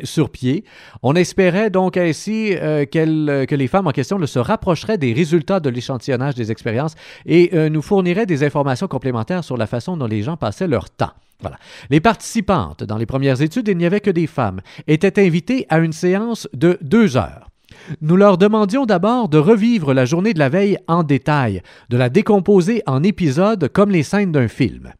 [0.03, 0.63] Sur pied.
[1.03, 6.35] On espérait donc ainsi que les femmes en question se rapprocheraient des résultats de l'échantillonnage
[6.35, 10.67] des expériences et nous fourniraient des informations complémentaires sur la façon dont les gens passaient
[10.67, 11.11] leur temps.
[11.41, 11.57] Voilà.
[11.89, 15.79] Les participantes, dans les premières études, il n'y avait que des femmes, étaient invitées à
[15.79, 17.47] une séance de deux heures.
[18.01, 22.09] Nous leur demandions d'abord de revivre la journée de la veille en détail, de la
[22.09, 24.91] décomposer en épisodes comme les scènes d'un film.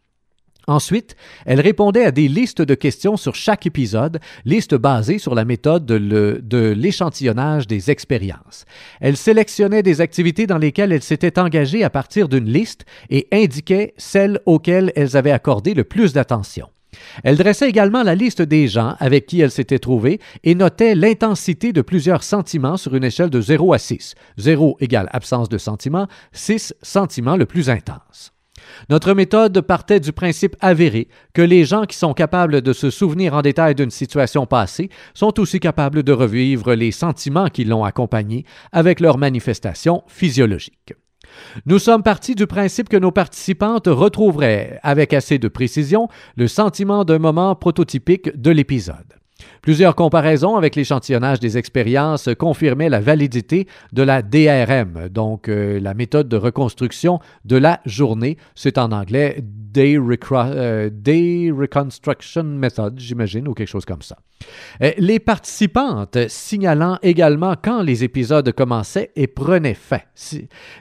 [0.70, 1.16] Ensuite,
[1.48, 5.84] elle répondait à des listes de questions sur chaque épisode, listes basées sur la méthode
[5.88, 8.66] de l'échantillonnage des expériences.
[9.02, 13.96] Elle sélectionnait des activités dans lesquelles elle s'était engagée à partir d'une liste et indiquait
[13.98, 16.68] celles auxquelles elles avaient accordé le plus d'attention.
[17.24, 21.74] Elle dressait également la liste des gens avec qui elle s'était trouvée et notait l'intensité
[21.74, 24.14] de plusieurs sentiments sur une échelle de 0 à 6.
[24.38, 28.34] 0 égale absence de sentiment, 6 sentiments le plus intense.
[28.90, 33.34] Notre méthode partait du principe avéré que les gens qui sont capables de se souvenir
[33.34, 38.46] en détail d'une situation passée sont aussi capables de revivre les sentiments qui l'ont accompagnée
[38.72, 40.94] avec leurs manifestations physiologiques.
[41.66, 47.06] Nous sommes partis du principe que nos participantes retrouveraient, avec assez de précision, le sentiment
[47.06, 49.20] d'un moment prototypique de l'épisode.
[49.62, 55.94] Plusieurs comparaisons avec l'échantillonnage des expériences confirmaient la validité de la DRM, donc euh, la
[55.94, 58.38] méthode de reconstruction de la journée.
[58.56, 60.90] C'est en anglais Day, euh,
[61.58, 64.18] Reconstruction Method, j'imagine, ou quelque chose comme ça.
[64.82, 70.00] Euh, les participantes signalant également quand les épisodes commençaient et prenaient fin.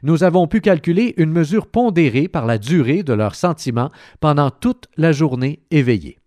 [0.03, 4.87] Nous avons pu calculer une mesure pondérée par la durée de leurs sentiments pendant toute
[4.97, 6.19] la journée éveillée.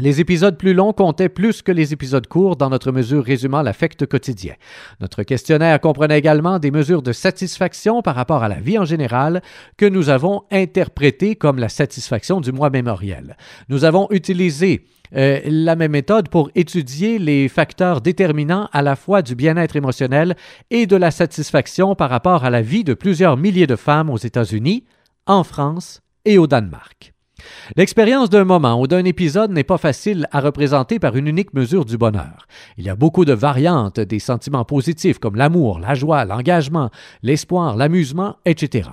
[0.00, 4.06] Les épisodes plus longs comptaient plus que les épisodes courts dans notre mesure résumant l'affect
[4.06, 4.54] quotidien.
[5.00, 9.42] Notre questionnaire comprenait également des mesures de satisfaction par rapport à la vie en général
[9.76, 13.36] que nous avons interprétées comme la satisfaction du mois mémoriel.
[13.68, 14.84] Nous avons utilisé
[15.16, 20.36] euh, la même méthode pour étudier les facteurs déterminants à la fois du bien-être émotionnel
[20.70, 24.16] et de la satisfaction par rapport à la vie de plusieurs milliers de femmes aux
[24.16, 24.84] États-Unis,
[25.26, 27.14] en France et au Danemark.
[27.76, 31.84] L'expérience d'un moment ou d'un épisode n'est pas facile à représenter par une unique mesure
[31.84, 32.46] du bonheur.
[32.76, 36.90] Il y a beaucoup de variantes des sentiments positifs comme l'amour, la joie, l'engagement,
[37.22, 38.90] l'espoir, l'amusement, etc.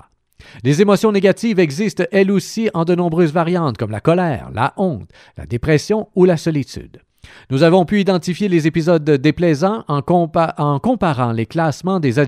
[0.64, 5.10] Les émotions négatives existent elles aussi en de nombreuses variantes comme la colère, la honte,
[5.38, 7.02] la dépression ou la solitude.
[7.50, 12.20] Nous avons pu identifier les épisodes déplaisants en, comparant les classements des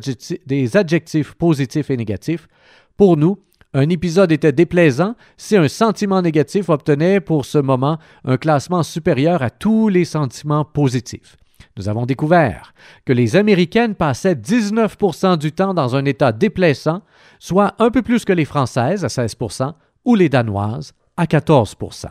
[0.75, 2.47] adjectifs positifs et négatifs.
[2.95, 3.37] Pour nous,
[3.73, 9.41] un épisode était déplaisant si un sentiment négatif obtenait pour ce moment un classement supérieur
[9.41, 11.37] à tous les sentiments positifs.
[11.77, 12.73] Nous avons découvert
[13.05, 17.01] que les Américaines passaient 19% du temps dans un état déplaisant,
[17.39, 19.73] soit un peu plus que les Françaises à 16%
[20.05, 22.05] ou les Danoises à 14%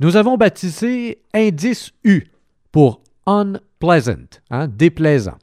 [0.00, 2.24] Nous avons baptisé indice U
[2.72, 5.36] pour unpleasant, hein, déplaisant.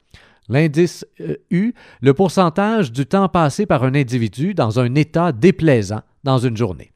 [0.48, 6.02] L'indice euh, U, le pourcentage du temps passé par un individu dans un état déplaisant
[6.24, 6.92] dans une journée.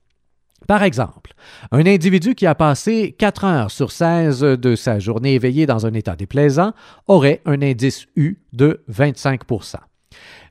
[0.66, 1.32] Par exemple,
[1.72, 5.94] un individu qui a passé 4 heures sur 16 de sa journée éveillée dans un
[5.94, 6.72] état déplaisant
[7.08, 9.76] aurait un indice U de 25%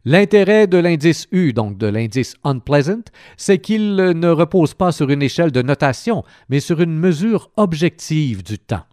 [0.06, 3.04] L'intérêt de l'indice U, donc de l'indice unpleasant,
[3.38, 8.44] c'est qu'il ne repose pas sur une échelle de notation, mais sur une mesure objective
[8.44, 8.86] du temps.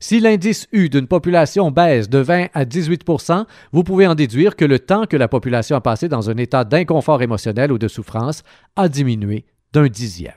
[0.00, 4.64] Si l'indice U d'une population baisse de 20 à 18% vous pouvez en déduire que
[4.64, 8.42] le temps que la population a passé dans un état d'inconfort émotionnel ou de souffrance
[8.76, 10.34] a diminué d'un dixième.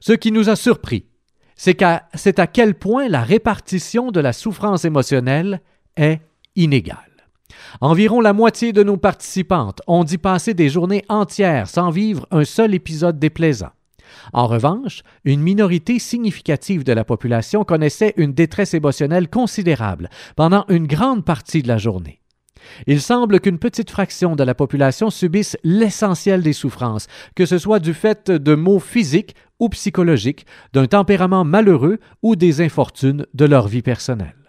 [0.00, 1.06] Ce qui nous a surpris,
[1.56, 5.60] c'est à quel point la répartition de la souffrance émotionnelle
[5.96, 6.20] est
[6.56, 6.96] inégale.
[7.80, 12.44] Environ la moitié de nos participantes ont dit passer des journées entières sans vivre un
[12.44, 13.70] seul épisode déplaisant.
[14.32, 20.86] En revanche, une minorité significative de la population connaissait une détresse émotionnelle considérable pendant une
[20.86, 22.20] grande partie de la journée.
[22.86, 27.78] Il semble qu'une petite fraction de la population subisse l'essentiel des souffrances, que ce soit
[27.78, 33.68] du fait de maux physiques ou psychologiques, d'un tempérament malheureux ou des infortunes de leur
[33.68, 34.47] vie personnelle.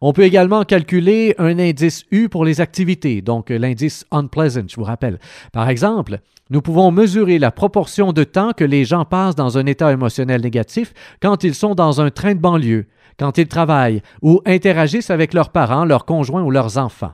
[0.00, 4.84] On peut également calculer un indice U pour les activités, donc l'indice unpleasant, je vous
[4.84, 5.18] rappelle.
[5.52, 6.18] Par exemple,
[6.50, 10.42] nous pouvons mesurer la proportion de temps que les gens passent dans un état émotionnel
[10.42, 12.86] négatif quand ils sont dans un train de banlieue,
[13.18, 17.12] quand ils travaillent ou interagissent avec leurs parents, leurs conjoints ou leurs enfants.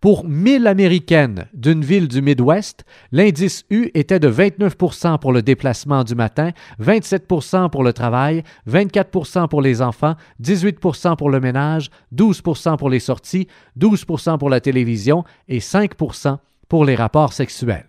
[0.00, 6.04] Pour 1000 Américaines d'une ville du Midwest, l'indice U était de 29% pour le déplacement
[6.04, 12.76] du matin, 27% pour le travail, 24% pour les enfants, 18% pour le ménage, 12%
[12.76, 16.36] pour les sorties, 12% pour la télévision et 5%
[16.68, 17.86] pour les rapports sexuels.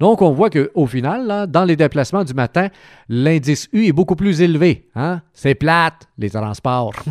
[0.00, 2.68] Donc, on voit qu'au final, dans les déplacements du matin,
[3.08, 4.88] l'indice U est beaucoup plus élevé.
[4.96, 5.22] Hein?
[5.32, 6.94] C'est plate, les transports.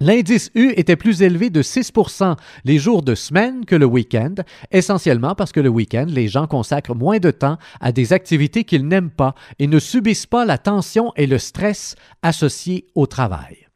[0.00, 4.34] L'indice U était plus élevé de 6% les jours de semaine que le week-end,
[4.70, 8.86] essentiellement parce que le week-end, les gens consacrent moins de temps à des activités qu'ils
[8.86, 13.66] n'aiment pas et ne subissent pas la tension et le stress associés au travail.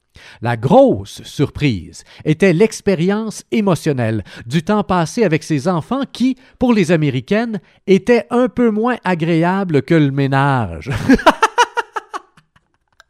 [0.41, 6.93] La grosse surprise était l'expérience émotionnelle du temps passé avec ses enfants qui, pour les
[6.93, 10.91] Américaines, était un peu moins agréable que le ménage.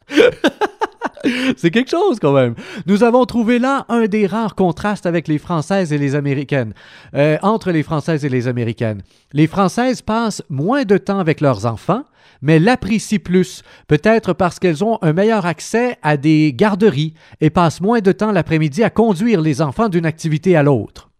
[1.56, 2.54] C'est quelque chose quand même.
[2.86, 6.74] Nous avons trouvé là un des rares contrastes avec les Françaises et les Américaines,
[7.14, 9.02] euh, entre les Françaises et les Américaines.
[9.32, 12.04] Les Françaises passent moins de temps avec leurs enfants,
[12.40, 17.80] mais l'apprécient plus, peut-être parce qu'elles ont un meilleur accès à des garderies et passent
[17.80, 21.11] moins de temps l'après-midi à conduire les enfants d'une activité à l'autre.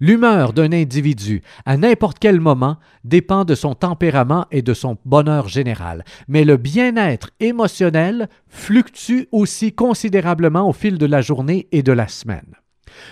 [0.00, 5.48] L'humeur d'un individu, à n'importe quel moment, dépend de son tempérament et de son bonheur
[5.48, 11.92] général, mais le bien-être émotionnel fluctue aussi considérablement au fil de la journée et de
[11.92, 12.54] la semaine.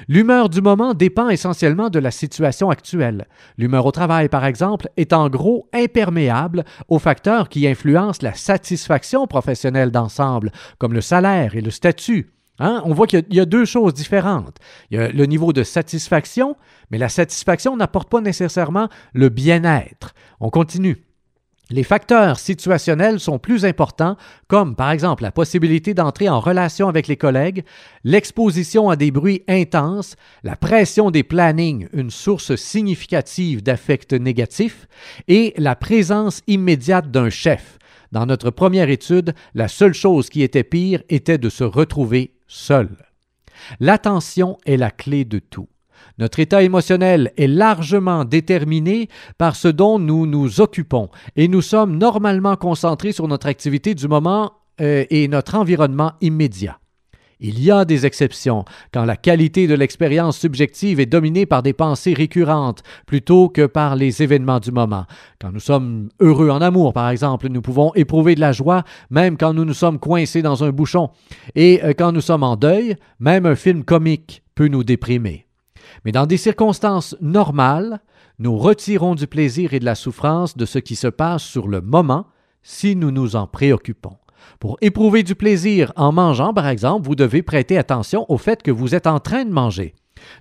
[0.08, 3.26] L'humeur du moment dépend essentiellement de la situation actuelle.
[3.58, 9.26] L'humeur au travail, par exemple, est en gros imperméable aux facteurs qui influencent la satisfaction
[9.26, 12.35] professionnelle d'ensemble, comme le salaire et le statut.
[12.58, 12.82] Hein?
[12.84, 14.58] On voit qu'il y, a deux choses différentes.
[14.90, 16.56] Il y a le niveau de satisfaction,
[16.90, 20.14] mais la satisfaction n'apporte pas nécessairement le bien-être.
[20.40, 21.06] On continue.
[21.68, 27.08] Les facteurs situationnels sont plus importants, comme par exemple la possibilité d'entrer en relation avec
[27.08, 27.64] les collègues,
[28.04, 34.86] l'exposition à des bruits intenses, la pression des plannings, une source significative d'affects négatifs,
[35.26, 37.78] et la présence immédiate d'un chef.
[38.12, 42.88] Dans notre première étude, la seule chose qui était pire était de se retrouver seul.
[43.80, 45.68] L'attention est la clé de tout.
[46.18, 51.98] Notre état émotionnel est largement déterminé par ce dont nous nous occupons et nous sommes
[51.98, 56.78] normalement concentrés sur notre activité du moment euh, et notre environnement immédiat.
[57.38, 58.64] Il y a des exceptions,
[58.94, 63.94] quand la qualité de l'expérience subjective est dominée par des pensées récurrentes plutôt que par
[63.94, 65.04] les événements du moment.
[65.38, 69.36] Quand nous sommes heureux en amour, par exemple, nous pouvons éprouver de la joie même
[69.36, 71.10] quand nous nous sommes coincés dans un bouchon.
[71.54, 75.46] Et euh, quand nous sommes en deuil, même un film comique peut nous déprimer.
[76.04, 78.00] Mais dans des circonstances normales,
[78.38, 81.80] nous retirons du plaisir et de la souffrance de ce qui se passe sur le
[81.82, 82.26] moment
[82.62, 84.16] si nous nous en préoccupons.
[84.60, 88.70] Pour éprouver du plaisir en mangeant, par exemple, vous devez prêter attention au fait que
[88.70, 89.94] vous êtes en train de manger.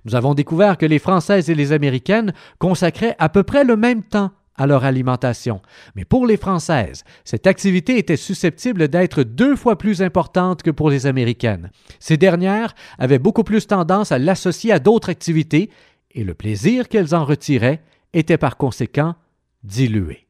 [0.04, 4.02] Nous avons découvert que les Françaises et les Américaines consacraient à peu près le même
[4.02, 5.60] temps à leur alimentation.
[5.94, 10.90] Mais pour les Françaises, cette activité était susceptible d'être deux fois plus importante que pour
[10.90, 11.70] les Américaines.
[12.00, 15.70] Ces dernières avaient beaucoup plus tendance à l'associer à d'autres activités,
[16.12, 17.82] et le plaisir qu'elles en retiraient
[18.14, 19.14] était par conséquent
[19.62, 20.25] dilué.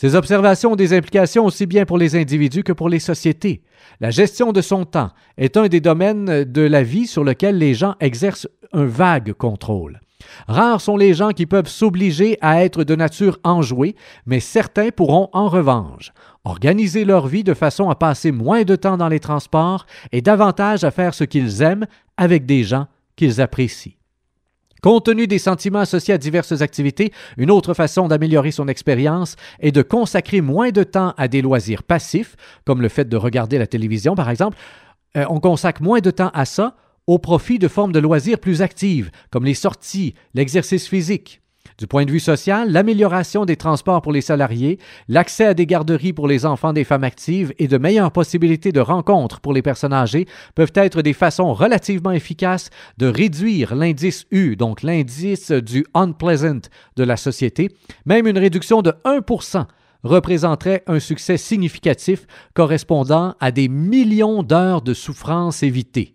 [0.00, 3.60] Ces observations ont des implications aussi bien pour les individus que pour les sociétés.
[4.00, 7.74] La gestion de son temps est un des domaines de la vie sur lequel les
[7.74, 10.00] gens exercent un vague contrôle.
[10.48, 13.94] Rares sont les gens qui peuvent s'obliger à être de nature enjouée,
[14.24, 16.12] mais certains pourront en revanche
[16.46, 20.82] organiser leur vie de façon à passer moins de temps dans les transports et davantage
[20.82, 21.86] à faire ce qu'ils aiment
[22.16, 22.86] avec des gens
[23.16, 23.99] qu'ils apprécient.
[24.82, 29.72] Compte tenu des sentiments associés à diverses activités, une autre façon d'améliorer son expérience est
[29.72, 33.66] de consacrer moins de temps à des loisirs passifs, comme le fait de regarder la
[33.66, 34.56] télévision par exemple.
[35.16, 36.76] Euh, on consacre moins de temps à ça
[37.06, 41.40] au profit de formes de loisirs plus actives, comme les sorties, l'exercice physique.
[41.80, 44.78] Du point de vue social, l'amélioration des transports pour les salariés,
[45.08, 48.80] l'accès à des garderies pour les enfants des femmes actives et de meilleures possibilités de
[48.80, 52.68] rencontres pour les personnes âgées peuvent être des façons relativement efficaces
[52.98, 57.70] de réduire l'indice U, donc l'indice du unpleasant de la société.
[58.04, 59.20] Même une réduction de 1
[60.02, 66.14] représenterait un succès significatif correspondant à des millions d'heures de souffrance évitées.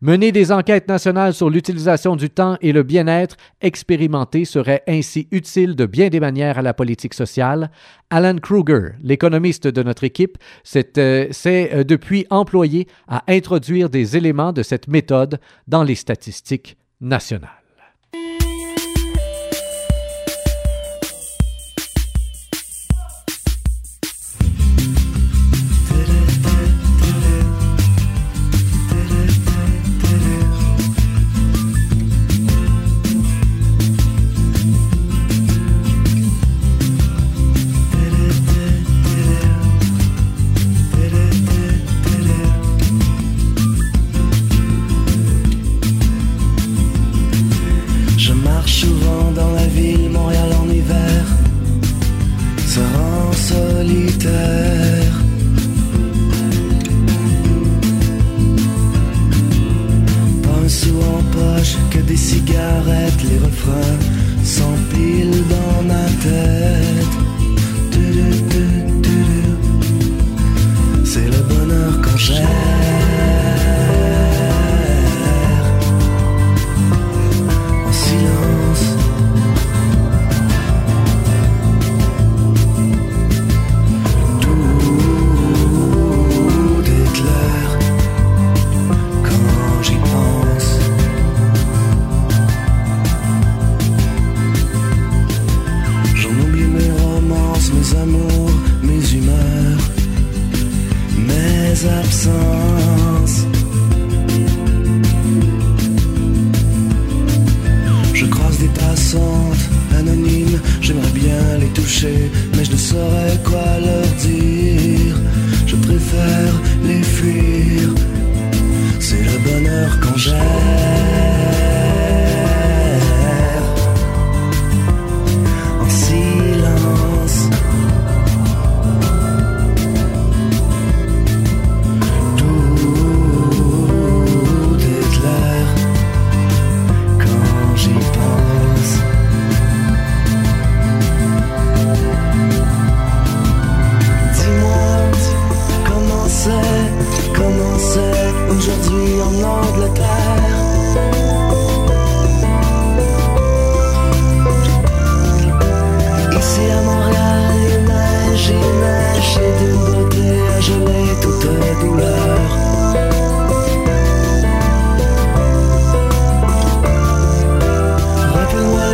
[0.00, 5.76] Mener des enquêtes nationales sur l'utilisation du temps et le bien-être expérimenté serait ainsi utile
[5.76, 7.70] de bien des manières à la politique sociale.
[8.08, 14.52] Alan Kruger, l'économiste de notre équipe, s'est euh, euh, depuis employé à introduire des éléments
[14.52, 17.59] de cette méthode dans les statistiques nationales.
[63.24, 63.98] Les fuir.
[64.42, 66.79] C'est le bonheur quand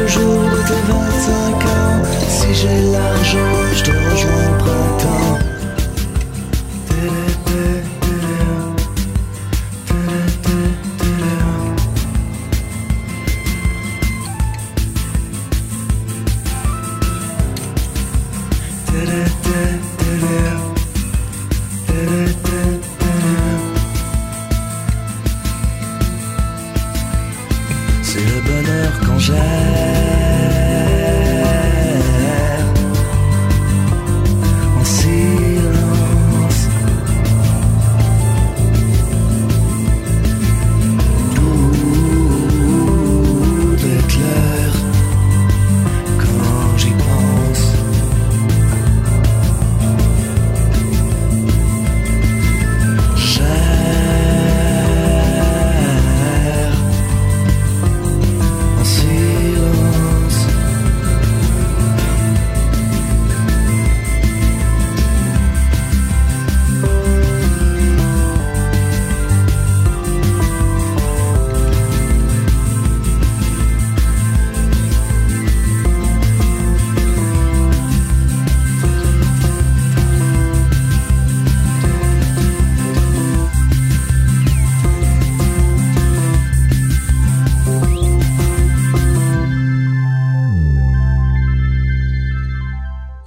[0.07, 4.46] jour de tes 25 ans, si j'ai l'argent, je te rejoins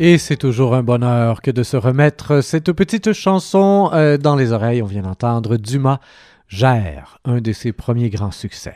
[0.01, 4.53] Et c'est toujours un bonheur que de se remettre cette petite chanson euh, dans les
[4.53, 4.81] oreilles.
[4.81, 5.99] On vient d'entendre Dumas
[6.49, 8.73] Gère, un de ses premiers grands succès.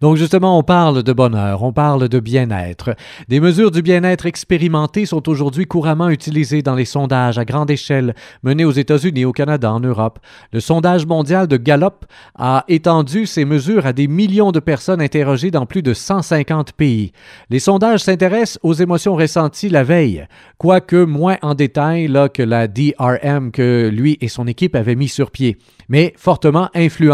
[0.00, 2.94] Donc justement, on parle de bonheur, on parle de bien-être.
[3.28, 8.14] Des mesures du bien-être expérimentées sont aujourd'hui couramment utilisées dans les sondages à grande échelle
[8.44, 10.20] menés aux États-Unis, au Canada, en Europe.
[10.52, 12.06] Le sondage mondial de Gallup
[12.36, 17.12] a étendu ces mesures à des millions de personnes interrogées dans plus de 150 pays.
[17.50, 22.68] Les sondages s'intéressent aux émotions ressenties la veille, quoique moins en détail là, que la
[22.68, 25.58] DRM que lui et son équipe avaient mis sur pied,
[25.88, 27.07] mais fortement influencés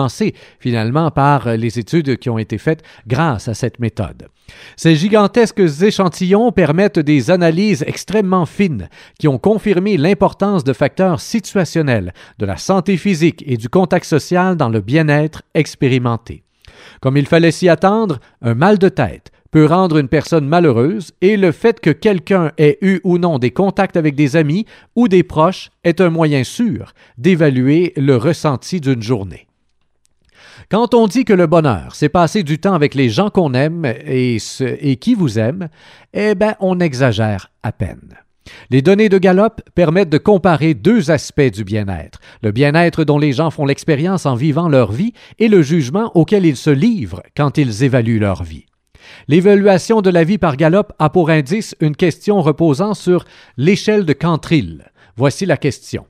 [0.59, 4.29] finalement par les études qui ont été faites grâce à cette méthode.
[4.77, 8.89] Ces gigantesques échantillons permettent des analyses extrêmement fines
[9.19, 14.57] qui ont confirmé l'importance de facteurs situationnels, de la santé physique et du contact social
[14.57, 16.43] dans le bien-être expérimenté.
[17.01, 21.37] Comme il fallait s'y attendre, un mal de tête peut rendre une personne malheureuse et
[21.37, 24.67] le fait que quelqu'un ait eu ou non des contacts avec des amis
[24.97, 29.47] ou des proches est un moyen sûr d'évaluer le ressenti d'une journée.
[30.71, 33.85] Quand on dit que le bonheur, c'est passer du temps avec les gens qu'on aime
[33.85, 34.39] et,
[35.01, 35.69] qui vous aiment,
[36.15, 38.19] eh bien, on exagère à peine.
[38.71, 43.33] Les données de Gallup permettent de comparer deux aspects du bien-être, le bien-être dont les
[43.33, 47.57] gens font l'expérience en vivant leur vie et le jugement auquel ils se livrent quand
[47.59, 48.67] ils évaluent leur vie.
[49.29, 53.25] L'évaluation de la vie par Gallup a pour indice une question reposant sur
[53.57, 54.85] l'échelle de Cantril.
[55.17, 56.07] Voici la question.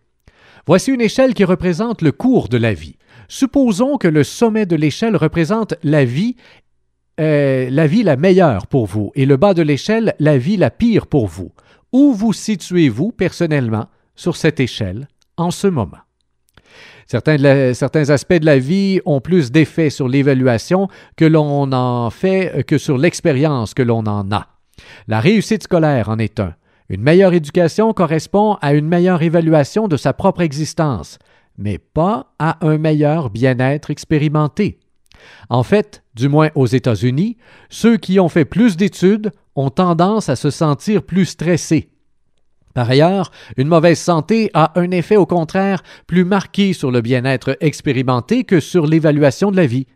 [0.67, 2.97] Voici une échelle qui représente le cours de la vie.
[3.29, 6.37] Supposons que le sommet de l'échelle représente la vie,
[7.20, 10.70] euh, la vie la meilleure pour vous et le bas de l'échelle la vie la
[10.70, 11.53] pire pour vous.
[11.93, 15.99] Où vous situez-vous personnellement sur cette échelle en ce moment?
[17.07, 22.79] Certains, aspects de la vie ont plus d'effet sur l'évaluation que l'on en fait que
[22.79, 24.49] sur l'expérience que l'on en a.
[25.07, 26.55] La réussite scolaire en est un.
[26.89, 31.18] Une meilleure éducation correspond à une meilleure évaluation de sa propre existence,
[31.59, 34.79] mais pas à un meilleur bien-être expérimenté.
[35.49, 37.37] En fait, du moins aux États-Unis,
[37.71, 41.91] ceux qui ont fait plus d'études ont tendance à se sentir plus stressés.
[42.75, 47.57] Par ailleurs, une mauvaise santé a un effet au contraire plus marqué sur le bien-être
[47.61, 49.87] expérimenté que sur l'évaluation de la vie.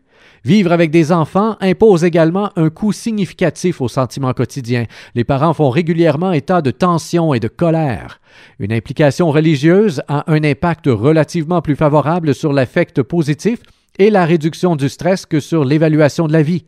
[0.45, 4.85] Vivre avec des enfants impose également un coût significatif aux sentiments quotidiens.
[5.15, 8.21] Les parents font régulièrement état de tension et de colère.
[8.59, 13.59] Une implication religieuse a un impact relativement plus favorable sur l'affect positif
[13.97, 16.65] et la réduction du stress que sur l'évaluation de la vie.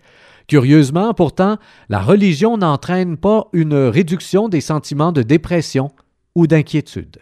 [0.48, 1.58] Curieusement, pourtant,
[1.88, 5.92] la religion n'entraîne pas une réduction des sentiments de dépression
[6.36, 7.20] ou d'inquiétude.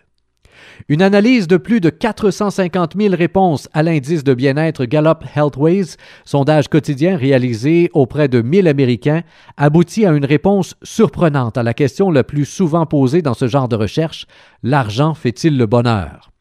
[0.88, 5.96] Une analyse de plus de 450 000 réponses à l'indice de bien-être Gallup Healthways,
[6.26, 9.24] sondage quotidien réalisé auprès de 1000 Américains,
[9.58, 13.68] aboutit à une réponse surprenante à la question la plus souvent posée dans ce genre
[13.68, 14.26] de recherche
[14.64, 16.32] L'argent fait-il le bonheur?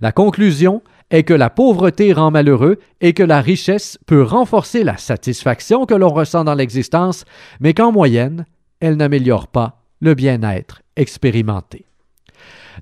[0.00, 4.96] La conclusion est que la pauvreté rend malheureux et que la richesse peut renforcer la
[4.96, 7.24] satisfaction que l'on ressent dans l'existence,
[7.60, 8.44] mais qu'en moyenne,
[8.80, 11.85] elle n'améliore pas le bien-être expérimenté.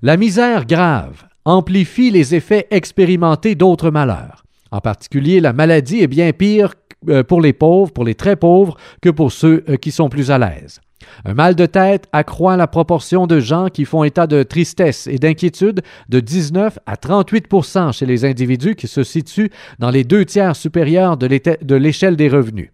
[0.03, 4.45] La misère grave amplifie les effets expérimentés d'autres malheurs.
[4.71, 6.75] En particulier, la maladie est bien pire
[7.09, 10.31] euh, pour les pauvres, pour les très pauvres, que pour ceux euh, qui sont plus
[10.31, 10.81] à l'aise.
[11.25, 15.19] Un mal de tête accroît la proportion de gens qui font état de tristesse et
[15.19, 20.57] d'inquiétude de 19 à 38% chez les individus qui se situent dans les deux tiers
[20.57, 22.71] supérieurs de l'échelle des revenus.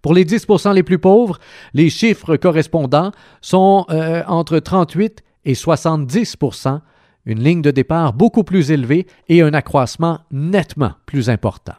[0.00, 1.38] Pour les 10% les plus pauvres,
[1.74, 3.12] les chiffres correspondants
[3.42, 6.80] sont euh, entre 38 et 70%
[7.26, 11.74] une ligne de départ beaucoup plus élevée et un accroissement nettement plus important.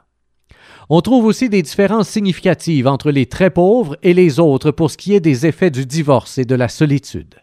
[0.89, 4.97] On trouve aussi des différences significatives entre les très pauvres et les autres pour ce
[4.97, 7.35] qui est des effets du divorce et de la solitude.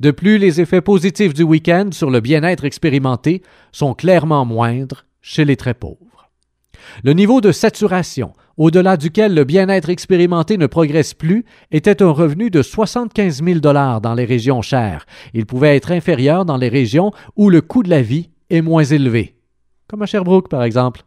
[0.00, 3.42] De plus, les effets positifs du week-end sur le bien-être expérimenté
[3.72, 6.11] sont clairement moindres chez les très pauvres.
[7.04, 12.50] Le niveau de saturation, au-delà duquel le bien-être expérimenté ne progresse plus, était un revenu
[12.50, 15.06] de 75 000 dollars dans les régions chères.
[15.34, 18.84] Il pouvait être inférieur dans les régions où le coût de la vie est moins
[18.84, 19.36] élevé,
[19.88, 21.02] comme à Sherbrooke par exemple.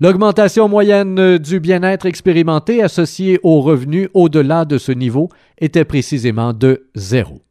[0.00, 6.88] L'augmentation moyenne du bien-être expérimenté associée aux revenus au-delà de ce niveau était précisément de
[6.94, 7.42] zéro.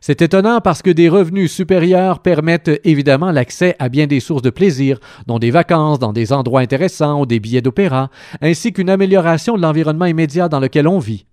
[0.00, 4.50] C'est étonnant parce que des revenus supérieurs permettent évidemment l'accès à bien des sources de
[4.50, 8.10] plaisir, dont des vacances dans des endroits intéressants ou des billets d'opéra,
[8.40, 11.26] ainsi qu'une amélioration de l'environnement immédiat dans lequel on vit.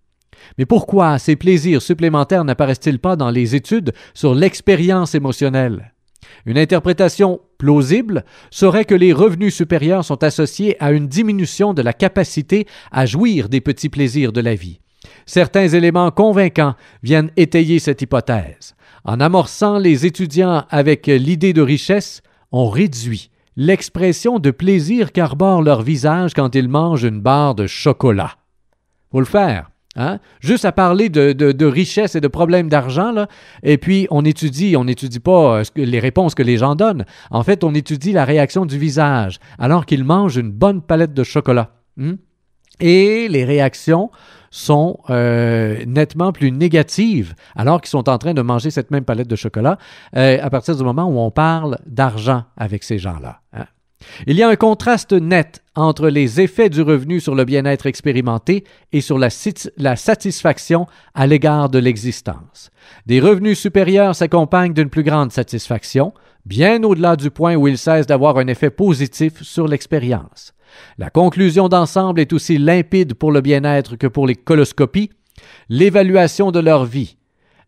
[0.57, 5.93] Mais pourquoi ces plaisirs supplémentaires n'apparaissent-ils pas dans les études sur l'expérience émotionnelle?
[6.45, 11.93] Une interprétation plausible serait que les revenus supérieurs sont associés à une diminution de la
[11.93, 14.79] capacité à jouir des petits plaisirs de la vie.
[15.27, 16.73] Certains éléments convaincants
[17.03, 18.75] viennent étayer cette hypothèse.
[19.03, 22.21] En amorçant les étudiants avec l'idée de richesse,
[22.51, 28.31] on réduit l'expression de plaisir qu'arbore leur visage quand ils mangent une barre de chocolat.
[29.11, 29.69] Faut le faire.
[29.97, 30.19] Hein?
[30.39, 33.25] Juste à parler de, richesse et de problèmes d'argent,
[33.63, 37.05] et puis on étudie, on n'étudie pas euh, les réponses que les gens donnent.
[37.31, 41.23] En fait, on étudie la réaction du visage alors qu'ils mangent une bonne palette de
[41.23, 41.71] chocolat.
[41.97, 42.13] Hmm?
[42.79, 44.11] Et les réactions
[44.51, 49.27] sont euh, nettement plus négatives alors qu'ils sont en train de manger cette même palette
[49.27, 49.77] de chocolat
[50.15, 53.41] euh, à partir du moment où on parle d'argent avec ces gens-là.
[53.53, 53.65] Hein?
[54.25, 58.63] Il y a un contraste net entre les effets du revenu sur le bien-être expérimenté
[58.91, 62.69] et sur la, satisfaction à l'égard de l'existence.
[63.05, 66.13] Des revenus supérieurs s'accompagnent d'une plus grande satisfaction,
[66.45, 70.53] bien au-delà du point où ils cessent d'avoir un effet positif sur l'expérience.
[70.97, 75.11] La conclusion d'ensemble est aussi limpide pour le bien-être que pour les coloscopies.
[75.69, 77.17] L'évaluation de leur vie,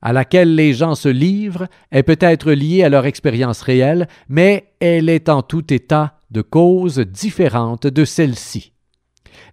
[0.02, 5.10] à laquelle les gens se livrent, est peut-être liée à leur expérience réelle, mais elle
[5.10, 8.74] est en tout état de causes différentes de celle-ci.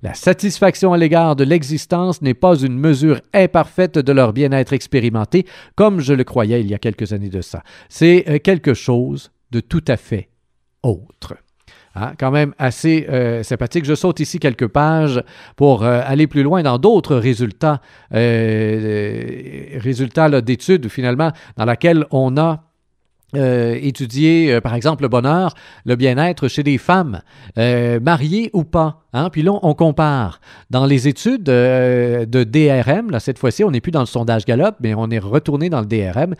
[0.03, 5.47] La satisfaction à l'égard de l'existence n'est pas une mesure imparfaite de leur bien-être expérimenté,
[5.75, 7.63] comme je le croyais il y a quelques années de ça.
[7.89, 10.29] C'est euh, quelque chose de tout à fait
[10.83, 11.35] autre.
[11.99, 13.87] Hein, quand même assez euh, sympathique.
[13.87, 15.23] Je saute ici quelques pages
[15.57, 17.81] pour euh, aller plus loin dans d'autres résultats,
[18.11, 22.66] résultats d'études finalement dans laquelle on a
[23.37, 27.20] euh, étudier, euh, par exemple, le bonheur, le bien-être chez des femmes,
[27.59, 29.03] euh, mariées ou pas.
[29.12, 29.30] Hein?
[29.30, 30.41] Puis là, on compare.
[30.70, 34.76] Dans les études de DRM, là, cette fois-ci, on n'est plus dans le sondage Gallup,
[34.80, 36.34] mais on est retourné dans le DRM.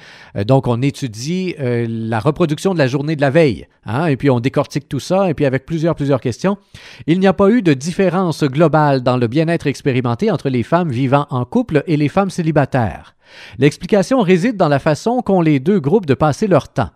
[0.45, 3.67] donc, on étudie la reproduction de la journée de la veille.
[3.87, 4.07] Hein?
[4.07, 6.59] Et puis, on décortique tout ça, et puis avec plusieurs, plusieurs questions.
[7.07, 10.91] Il n'y a pas eu de différence globale dans le bien-être expérimenté entre les femmes
[10.91, 13.16] vivant en couple et les femmes célibataires.
[13.59, 16.91] L'explication réside dans la façon qu'ont les deux groupes de passer leur temps.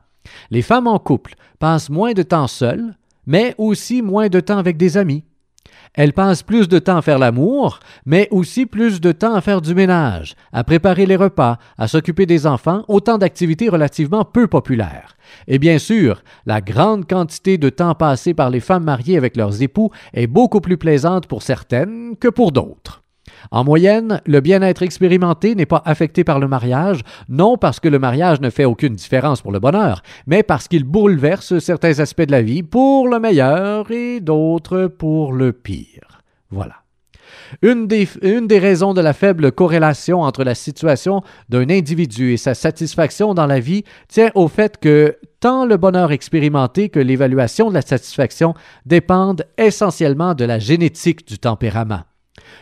[0.50, 2.94] Les femmes en couple passent moins de temps seules,
[3.26, 5.24] mais aussi moins de temps avec des amis.
[5.94, 9.60] Elles passent plus de temps à faire l'amour, mais aussi plus de temps à faire
[9.60, 15.16] du ménage, à préparer les repas, à s'occuper des enfants, autant d'activités relativement peu populaires.
[15.48, 19.62] Et bien sûr, la grande quantité de temps passé par les femmes mariées avec leurs
[19.62, 22.99] époux est beaucoup plus plaisante pour certaines que pour d'autres.
[23.50, 27.98] En moyenne, le bien-être expérimenté n'est pas affecté par le mariage, non parce que le
[27.98, 32.32] mariage ne fait aucune différence pour le bonheur, mais parce qu'il bouleverse certains aspects de
[32.32, 36.22] la vie pour le meilleur et d'autres pour le pire.
[36.50, 36.76] Voilà.
[37.62, 42.36] Une des, une des, raisons de la faible corrélation entre la situation d'un individu et
[42.36, 47.68] sa satisfaction dans la vie tient au fait que tant le bonheur expérimenté que l'évaluation
[47.68, 48.54] de la satisfaction
[48.86, 52.02] dépendent essentiellement de la génétique du tempérament.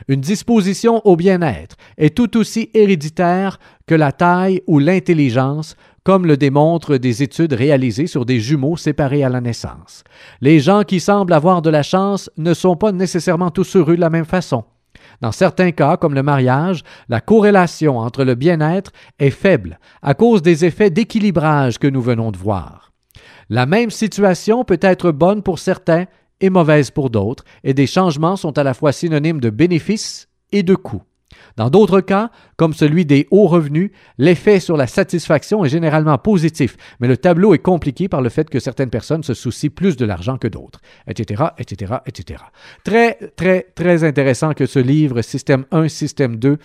[0.09, 6.37] Une disposition au bien-être est tout aussi héréditaire que la taille ou l'intelligence, comme le
[6.37, 10.05] démontrent des études réalisées sur des jumeaux séparés à la naissance.
[10.41, 14.01] Les gens qui semblent avoir de la chance ne sont pas nécessairement tous heureux de
[14.01, 14.65] la même façon.
[15.21, 20.43] Dans certains cas, comme le mariage, la corrélation entre le bien-être est faible à cause
[20.43, 22.93] des effets d'équilibrage que nous venons de voir.
[23.51, 26.05] La même situation peut être bonne pour certains
[26.41, 30.63] et mauvaise pour d'autres, et des changements sont à la fois synonymes de bénéfices et
[30.63, 31.03] de coûts.
[31.57, 36.77] Dans d'autres cas, comme celui des hauts revenus, l'effet sur la satisfaction est généralement positif,
[37.01, 40.05] mais le tableau est compliqué par le fait que certaines personnes se soucient plus de
[40.05, 42.45] l'argent que d'autres, etc., etc., etc.
[42.85, 46.59] Très, très, très intéressant que ce livre, Système 1, Système 2,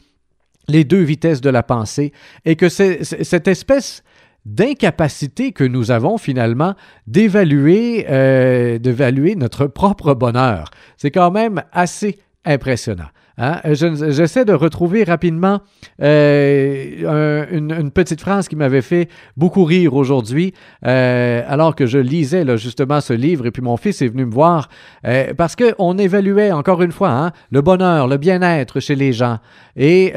[0.67, 2.13] les deux vitesses de la pensée,
[2.45, 4.03] et que cette espèce
[4.46, 6.76] d'incapacité que nous avons finalement
[7.08, 10.70] d'évaluer euh, d'évaluer notre propre bonheur.
[10.98, 13.10] C'est quand même assez impressionnant.
[13.38, 13.62] Hein?
[13.66, 15.62] J'essaie de retrouver rapidement
[16.02, 20.54] euh, une, petite phrase qui m'avait fait beaucoup rire aujourd'hui,
[20.86, 24.32] euh, alors que je lisais justement ce livre, et puis mon fils est venu me
[24.32, 24.70] voir,
[25.06, 29.39] euh, parce qu'on évaluait encore une fois hein, le bonheur, le bien-être chez les gens,
[29.76, 30.14] et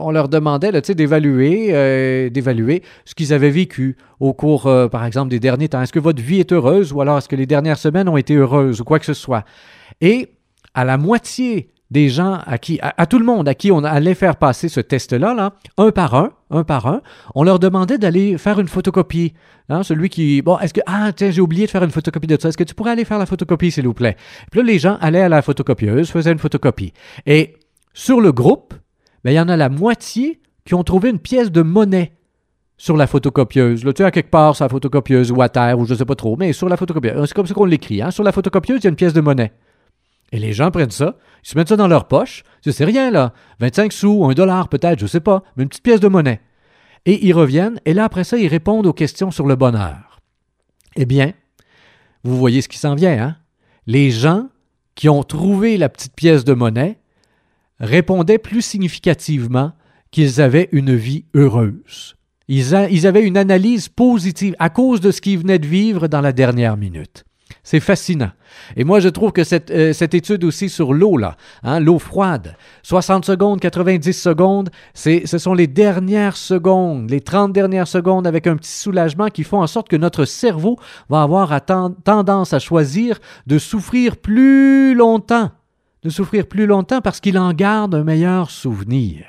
[0.00, 5.68] on leur demandait d'évaluer, d'évaluer ce qu'ils avaient vécu au cours, par exemple, des derniers
[5.68, 5.80] temps.
[5.80, 8.34] Est-ce que votre vie est heureuse, ou alors est-ce que les dernières semaines ont été
[8.34, 9.44] heureuses, ou quoi que ce soit?
[10.00, 10.30] Et
[10.74, 14.14] à la moitié des gens à qui, à, tout le monde à qui on allait
[14.14, 17.02] faire passer ce test-là, là, un par un, un par un,
[17.34, 19.34] on leur demandait d'aller faire une photocopie.
[19.68, 22.40] Hein, celui qui, bon, est-ce que, ah, tiens, j'ai oublié de faire une photocopie de
[22.40, 22.48] ça.
[22.48, 24.16] Est-ce que tu pourrais aller faire la photocopie, s'il vous plaît?
[24.50, 26.92] Puis là, les gens allaient à la photocopieuse, faisaient une photocopie.
[27.26, 27.56] Et
[27.92, 28.74] sur le groupe,
[29.24, 32.12] ben, il y en a la moitié qui ont trouvé une pièce de monnaie
[32.76, 33.84] sur la photocopieuse.
[33.84, 36.04] Là, tu à quelque part sur la photocopieuse ou à terre ou je ne sais
[36.04, 37.28] pas trop, mais sur la photocopieuse.
[37.28, 38.00] C'est comme ça qu'on l'écrit.
[38.00, 38.10] Hein?
[38.10, 39.52] Sur la photocopieuse, il y a une pièce de monnaie.
[40.32, 42.44] Et les gens prennent ça, ils se mettent ça dans leur poche.
[42.62, 43.32] C'est rien, là.
[43.58, 46.40] 25 sous, un dollar peut-être, je sais pas, mais une petite pièce de monnaie.
[47.06, 50.20] Et ils reviennent, et là, après ça, ils répondent aux questions sur le bonheur.
[50.96, 51.32] Eh bien,
[52.22, 53.36] vous voyez ce qui s'en vient, hein?
[53.86, 54.48] Les gens
[54.94, 56.98] qui ont trouvé la petite pièce de monnaie
[57.78, 59.72] répondaient plus significativement
[60.10, 62.16] qu'ils avaient une vie heureuse.
[62.48, 66.20] Ils, ils avaient une analyse positive à cause de ce qu'ils venaient de vivre dans
[66.20, 67.24] la dernière minute.
[67.62, 68.30] C'est fascinant.
[68.76, 72.56] Et moi, je trouve que cette, euh, étude aussi sur l'eau, là, hein, l'eau froide,
[72.82, 78.56] 60 secondes, 90 secondes, ce sont les dernières secondes, les 30 dernières secondes avec un
[78.56, 83.58] petit soulagement qui font en sorte que notre cerveau va avoir tendance à choisir de
[83.58, 85.50] souffrir plus longtemps,
[86.02, 89.26] de souffrir plus longtemps parce qu'il en garde un meilleur souvenir.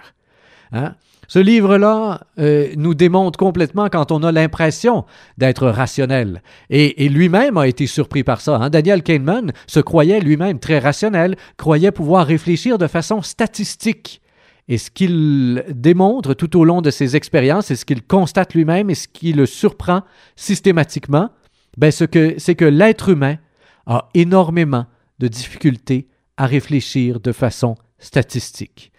[0.71, 0.95] Hein?
[1.31, 5.05] Ce livre-là euh, nous démontre complètement quand on a l'impression
[5.37, 6.43] d'être rationnel.
[6.69, 8.57] Et, lui-même a été surpris par ça.
[8.57, 8.69] Hein.
[8.69, 14.21] Daniel Kahneman se croyait lui-même très rationnel, croyait pouvoir réfléchir de façon statistique.
[14.67, 18.89] Et ce qu'il démontre tout au long de ses expériences, et ce qu'il constate lui-même,
[18.89, 20.01] et ce qui le surprend
[20.35, 21.29] systématiquement,
[21.77, 23.37] ben c'est que, l'être humain
[23.85, 24.85] a énormément
[25.19, 28.91] de difficultés à réfléchir de façon statistique.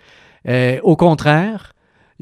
[0.49, 1.72] Euh, au contraire,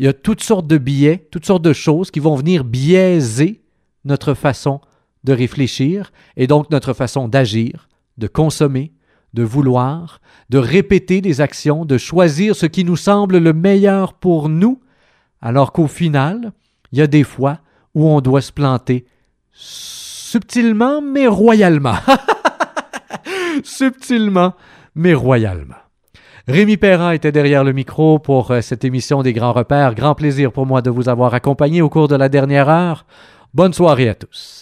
[0.00, 3.60] il y a toutes sortes de biais, toutes sortes de choses qui vont venir biaiser
[4.06, 4.80] notre façon
[5.24, 7.86] de réfléchir et donc notre façon d'agir,
[8.16, 8.94] de consommer,
[9.34, 14.48] de vouloir, de répéter des actions, de choisir ce qui nous semble le meilleur pour
[14.48, 14.80] nous,
[15.42, 16.54] alors qu'au final,
[16.92, 17.58] il y a des fois
[17.94, 19.04] où on doit se planter
[19.52, 21.96] subtilement mais royalement.
[23.64, 24.54] subtilement
[24.94, 25.76] mais royalement.
[26.50, 29.94] Rémi Perrin était derrière le micro pour euh, cette émission des grands repères.
[29.94, 33.06] Grand plaisir pour moi de vous avoir accompagné au cours de la dernière heure.
[33.54, 34.59] Bonne soirée à tous.